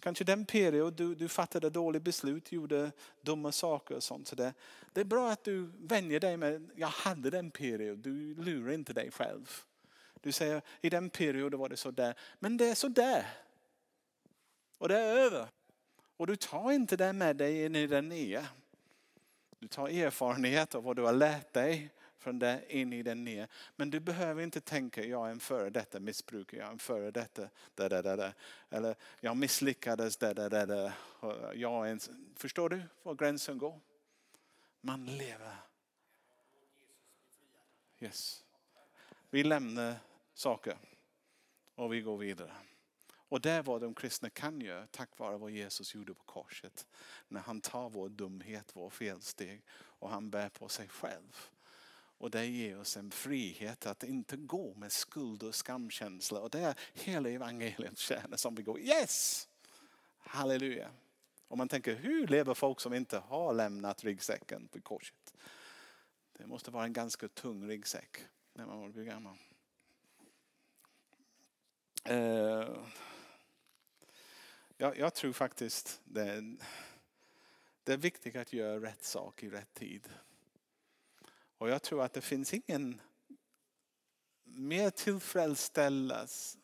Kanske 0.00 0.24
den 0.24 0.44
period 0.44 0.94
du, 0.94 1.14
du 1.14 1.28
fattade 1.28 1.70
dåliga 1.70 2.00
beslut, 2.00 2.52
gjorde 2.52 2.92
dumma 3.22 3.52
saker 3.52 3.94
och 3.94 4.02
sånt. 4.02 4.28
Så 4.28 4.36
det, 4.36 4.54
det 4.92 5.00
är 5.00 5.04
bra 5.04 5.30
att 5.30 5.44
du 5.44 5.70
vänjer 5.78 6.20
dig 6.20 6.36
med, 6.36 6.70
jag 6.76 6.88
hade 6.88 7.30
den 7.30 7.50
period, 7.50 7.98
du 7.98 8.34
lurar 8.34 8.72
inte 8.72 8.92
dig 8.92 9.10
själv. 9.10 9.62
Du 10.20 10.32
säger 10.32 10.62
i 10.80 10.90
den 10.90 11.10
perioden 11.10 11.60
var 11.60 11.68
det 11.68 11.76
så 11.76 11.90
där. 11.90 12.14
Men 12.38 12.56
det 12.56 12.66
är 12.66 12.74
så 12.74 12.88
där. 12.88 13.26
Och 14.78 14.88
det 14.88 14.98
är 14.98 15.16
över. 15.16 15.48
Och 16.16 16.26
du 16.26 16.36
tar 16.36 16.72
inte 16.72 16.96
det 16.96 17.12
med 17.12 17.36
dig 17.36 17.64
in 17.64 17.76
i 17.76 17.86
den 17.86 18.08
nya. 18.08 18.46
Du 19.58 19.68
tar 19.68 19.88
erfarenhet 19.88 20.74
av 20.74 20.82
vad 20.84 20.96
du 20.96 21.02
har 21.02 21.12
lärt 21.12 21.52
dig 21.52 21.90
från 22.18 22.38
det 22.38 22.64
in 22.68 22.92
i 22.92 23.02
den 23.02 23.24
nya. 23.24 23.48
Men 23.76 23.90
du 23.90 24.00
behöver 24.00 24.42
inte 24.42 24.60
tänka, 24.60 25.04
jag 25.04 25.26
är 25.26 25.30
en 25.30 25.40
före 25.40 25.70
detta 25.70 26.00
missbrukare, 26.00 26.60
jag 26.60 26.68
är 26.68 26.72
en 26.72 26.78
före 26.78 27.10
detta, 27.10 27.48
där, 27.74 27.88
där, 27.88 28.02
där, 28.02 28.34
eller 28.70 28.94
jag 29.20 29.36
misslyckades, 29.36 30.16
där, 30.16 30.34
där, 30.34 30.50
där, 30.50 30.66
där. 30.66 30.92
Jag 31.54 31.88
är 31.88 31.92
en, 31.92 32.00
förstår 32.36 32.68
du 32.68 32.82
var 33.02 33.14
gränsen 33.14 33.58
går? 33.58 33.80
Man 34.80 35.06
lever. 35.06 35.56
Yes. 38.00 38.44
Vi 39.30 39.44
lämnar 39.44 39.94
saker 40.34 40.78
och 41.74 41.92
vi 41.92 42.00
går 42.00 42.16
vidare. 42.16 42.52
Och 43.28 43.40
det 43.40 43.50
är 43.50 43.62
vad 43.62 43.80
de 43.80 43.94
kristna 43.94 44.30
kan 44.30 44.60
göra 44.60 44.86
tack 44.86 45.18
vare 45.18 45.38
vad 45.38 45.50
Jesus 45.50 45.94
gjorde 45.94 46.14
på 46.14 46.24
korset. 46.24 46.86
När 47.28 47.40
han 47.40 47.60
tar 47.60 47.90
vår 47.90 48.08
dumhet, 48.08 48.70
vår 48.76 48.90
felsteg 48.90 49.62
och 49.70 50.10
han 50.10 50.30
bär 50.30 50.48
på 50.48 50.68
sig 50.68 50.88
själv. 50.88 51.50
Och 52.18 52.30
det 52.30 52.46
ger 52.46 52.80
oss 52.80 52.96
en 52.96 53.10
frihet 53.10 53.86
att 53.86 54.02
inte 54.02 54.36
gå 54.36 54.74
med 54.74 54.92
skuld 54.92 55.42
och 55.42 55.54
skamkänsla. 55.54 56.40
Och 56.40 56.50
det 56.50 56.60
är 56.60 56.74
hela 56.94 57.28
evangeliets 57.28 58.00
kärna 58.00 58.36
som 58.36 58.54
vi 58.54 58.62
går, 58.62 58.80
yes! 58.80 59.48
Halleluja. 60.18 60.90
Om 61.48 61.58
man 61.58 61.68
tänker, 61.68 61.94
hur 61.94 62.26
lever 62.26 62.54
folk 62.54 62.80
som 62.80 62.94
inte 62.94 63.18
har 63.18 63.54
lämnat 63.54 64.04
ryggsäcken 64.04 64.68
på 64.68 64.80
korset? 64.80 65.34
Det 66.32 66.46
måste 66.46 66.70
vara 66.70 66.84
en 66.84 66.92
ganska 66.92 67.28
tung 67.28 67.68
ryggsäck 67.68 68.18
när 68.52 68.66
man 68.66 68.92
blir 68.92 69.04
gammal. 69.04 69.36
Uh, 72.10 72.86
jag, 74.76 74.98
jag, 74.98 75.14
tror 75.14 75.32
faktiskt 75.32 76.00
det 76.04 76.22
är, 76.22 76.56
det 77.84 77.92
är 77.92 77.96
viktigt 77.96 78.36
att 78.36 78.52
göra 78.52 78.80
rätt 78.80 79.04
sak 79.04 79.42
i 79.42 79.50
rätt 79.50 79.74
tid. 79.74 80.08
Och 81.58 81.68
jag 81.68 81.82
tror 81.82 82.02
att 82.02 82.12
det 82.12 82.20
finns 82.20 82.54
ingen 82.54 83.00
mer 84.44 84.90
tillfredsställas. 84.90 86.58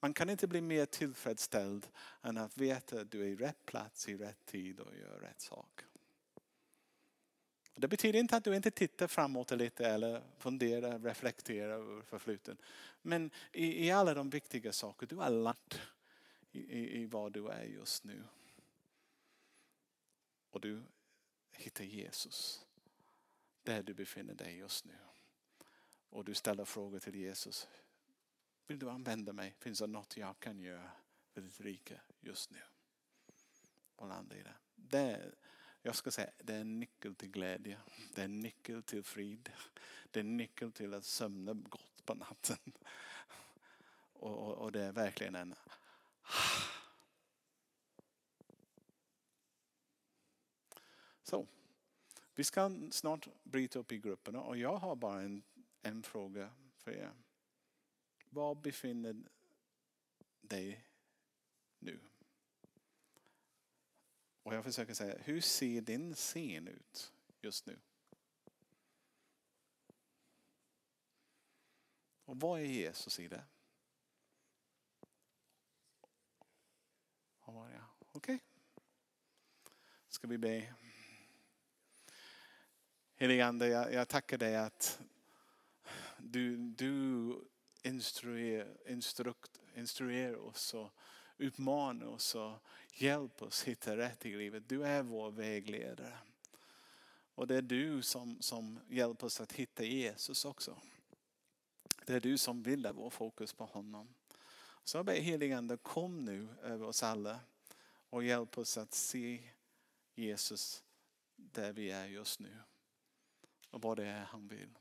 Man 0.00 0.14
kan 0.14 0.30
inte 0.30 0.46
bli 0.46 0.60
mer 0.60 0.86
tillfredsställd 0.86 1.88
än 2.22 2.38
att 2.38 2.56
veta 2.56 3.00
att 3.00 3.10
du 3.10 3.22
är 3.22 3.26
i 3.26 3.36
rätt 3.36 3.66
plats 3.66 4.08
i 4.08 4.16
rätt 4.16 4.46
tid 4.46 4.80
och 4.80 4.96
gör 4.96 5.18
rätt 5.20 5.40
sak. 5.40 5.80
Det 7.74 7.88
betyder 7.88 8.18
inte 8.18 8.36
att 8.36 8.44
du 8.44 8.56
inte 8.56 8.70
tittar 8.70 9.06
framåt 9.06 9.50
lite 9.50 9.86
eller 9.86 10.22
funderar, 10.38 10.98
reflekterar 10.98 11.72
över 11.72 12.02
förfluten. 12.02 12.56
Men 13.02 13.30
i, 13.52 13.86
i 13.86 13.90
alla 13.90 14.14
de 14.14 14.30
viktiga 14.30 14.72
saker 14.72 15.06
du 15.06 15.16
har 15.16 15.30
lärt 15.30 15.80
i, 16.52 16.60
i, 16.60 17.02
i 17.02 17.06
vad 17.06 17.32
du 17.32 17.48
är 17.48 17.64
just 17.64 18.04
nu. 18.04 18.24
Och 20.50 20.60
du 20.60 20.82
hittar 21.52 21.84
Jesus 21.84 22.66
där 23.62 23.82
du 23.82 23.94
befinner 23.94 24.34
dig 24.34 24.56
just 24.56 24.84
nu. 24.84 24.98
Och 26.08 26.24
du 26.24 26.34
ställer 26.34 26.64
frågor 26.64 26.98
till 26.98 27.14
Jesus. 27.14 27.68
Vill 28.66 28.78
du 28.78 28.90
använda 28.90 29.32
mig? 29.32 29.54
Finns 29.58 29.78
det 29.78 29.86
något 29.86 30.16
jag 30.16 30.40
kan 30.40 30.60
göra 30.60 30.90
för 31.32 31.40
ditt 31.40 31.60
rike 31.60 32.00
just 32.20 32.50
nu? 32.50 32.60
Och 33.96 34.08
landa 34.08 34.36
i 34.36 34.42
det. 34.42 34.54
det 34.74 35.32
jag 35.82 35.94
ska 35.94 36.10
säga, 36.10 36.30
det 36.38 36.54
är 36.54 36.60
en 36.60 36.80
nyckel 36.80 37.14
till 37.14 37.30
glädje. 37.30 37.78
Det 38.14 38.20
är 38.20 38.24
en 38.24 38.40
nyckel 38.40 38.82
till 38.82 39.02
frid. 39.02 39.52
Det 40.10 40.20
är 40.20 40.24
en 40.24 40.36
nyckel 40.36 40.72
till 40.72 40.94
att 40.94 41.04
sömna 41.04 41.52
gott 41.54 42.04
på 42.04 42.14
natten. 42.14 42.72
Och, 44.12 44.38
och, 44.38 44.54
och 44.54 44.72
det 44.72 44.82
är 44.82 44.92
verkligen 44.92 45.34
en 45.34 45.54
Så, 51.22 51.46
vi 52.34 52.44
ska 52.44 52.70
snart 52.90 53.28
bryta 53.42 53.78
upp 53.78 53.92
i 53.92 53.98
grupperna 53.98 54.40
och 54.40 54.56
jag 54.56 54.76
har 54.76 54.96
bara 54.96 55.22
en, 55.22 55.42
en 55.82 56.02
fråga 56.02 56.50
för 56.76 56.90
er. 56.90 57.12
Var 58.30 58.54
befinner 58.54 59.16
dig 60.40 60.84
nu? 61.78 62.00
Och 64.42 64.54
jag 64.54 64.64
försöker 64.64 64.94
säga, 64.94 65.18
hur 65.18 65.40
ser 65.40 65.80
din 65.80 66.14
scen 66.14 66.68
ut 66.68 67.12
just 67.40 67.66
nu? 67.66 67.78
Och 72.24 72.40
vad 72.40 72.60
är 72.60 72.64
Jesus 72.64 73.20
i 73.20 73.28
det? 73.28 73.44
Okej. 78.14 78.34
Okay. 78.34 78.38
Ska 80.08 80.28
vi 80.28 80.38
be. 80.38 80.74
Helige 83.22 83.46
Ande, 83.46 83.68
jag, 83.68 83.92
jag 83.92 84.08
tackar 84.08 84.38
dig 84.38 84.56
att 84.56 85.00
du, 86.18 86.56
du 86.56 87.34
instruerar, 87.82 88.76
instrukt, 88.86 89.60
instruerar 89.76 90.36
oss 90.36 90.74
och 90.74 90.90
utmanar 91.38 92.06
oss 92.06 92.34
och 92.34 92.52
hjälper 92.94 93.46
oss 93.46 93.62
hitta 93.62 93.96
rätt 93.96 94.26
i 94.26 94.36
livet. 94.36 94.68
Du 94.68 94.84
är 94.84 95.02
vår 95.02 95.30
vägledare. 95.30 96.18
Och 97.34 97.46
det 97.46 97.56
är 97.56 97.62
du 97.62 98.02
som, 98.02 98.42
som 98.42 98.80
hjälper 98.88 99.26
oss 99.26 99.40
att 99.40 99.52
hitta 99.52 99.84
Jesus 99.84 100.44
också. 100.44 100.76
Det 102.06 102.14
är 102.14 102.20
du 102.20 102.38
som 102.38 102.62
vill 102.62 102.88
vår 102.94 103.10
fokus 103.10 103.52
på 103.52 103.64
honom. 103.64 104.14
Så 104.84 104.98
jag 104.98 105.06
ber 105.06 105.20
heligande 105.20 105.76
kom 105.76 106.24
nu 106.24 106.48
över 106.62 106.86
oss 106.86 107.02
alla 107.02 107.40
och 108.10 108.24
hjälp 108.24 108.58
oss 108.58 108.78
att 108.78 108.94
se 108.94 109.50
Jesus 110.14 110.84
där 111.36 111.72
vi 111.72 111.90
är 111.90 112.06
just 112.06 112.40
nu 112.40 112.58
och 113.72 113.82
vad 113.82 113.96
det 113.96 114.06
är 114.06 114.24
han 114.24 114.48
vill. 114.48 114.78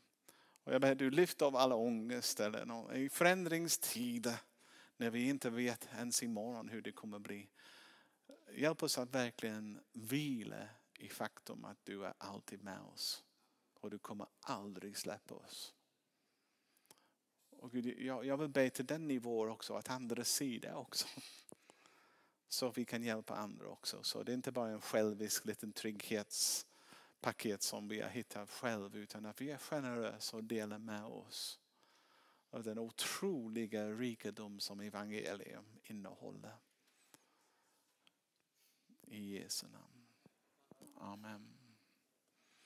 Och 0.63 0.73
jag 0.73 0.81
ber 0.81 0.95
du 0.95 1.09
lyft 1.09 1.41
av 1.41 1.55
alla 1.55 1.75
ångest 1.75 2.39
eller 2.39 2.95
i 2.95 3.09
förändringstider 3.09 4.35
när 4.97 5.09
vi 5.09 5.29
inte 5.29 5.49
vet 5.49 5.89
ens 5.97 6.23
imorgon 6.23 6.69
hur 6.69 6.81
det 6.81 6.91
kommer 6.91 7.19
bli. 7.19 7.49
Hjälp 8.53 8.83
oss 8.83 8.97
att 8.97 9.15
verkligen 9.15 9.79
vila 9.93 10.67
i 10.99 11.09
faktum 11.09 11.65
att 11.65 11.77
du 11.83 12.05
är 12.05 12.13
alltid 12.17 12.63
med 12.63 12.79
oss. 12.81 13.23
Och 13.73 13.89
du 13.89 13.99
kommer 13.99 14.27
aldrig 14.39 14.97
släppa 14.97 15.35
oss. 15.35 15.73
Och 17.49 17.71
Gud, 17.71 17.85
jag, 17.99 18.25
jag 18.25 18.37
vill 18.37 18.49
be 18.49 18.69
till 18.69 18.85
den 18.85 19.07
nivån 19.07 19.49
också, 19.49 19.73
att 19.73 19.89
andra 19.89 20.23
ser 20.23 20.59
det 20.59 20.73
också. 20.73 21.07
Så 22.47 22.71
vi 22.71 22.85
kan 22.85 23.03
hjälpa 23.03 23.35
andra 23.35 23.67
också. 23.67 24.03
Så 24.03 24.23
det 24.23 24.31
är 24.31 24.33
inte 24.33 24.51
bara 24.51 24.69
en 24.69 24.81
självisk 24.81 25.45
liten 25.45 25.73
trygghets 25.73 26.67
paket 27.21 27.61
som 27.61 27.87
vi 27.87 28.01
har 28.01 28.09
hittat 28.09 28.49
själv 28.49 28.95
utan 28.95 29.25
att 29.25 29.41
vi 29.41 29.51
är 29.51 29.57
generösa 29.57 30.37
och 30.37 30.43
delar 30.43 30.77
med 30.77 31.05
oss 31.05 31.59
av 32.49 32.63
den 32.63 32.79
otroliga 32.79 33.89
rikedom 33.89 34.59
som 34.59 34.79
evangelium 34.79 35.65
innehåller. 35.83 36.55
I 39.07 39.39
Jesu 39.39 39.67
namn. 39.67 40.07
Amen. 40.95 41.50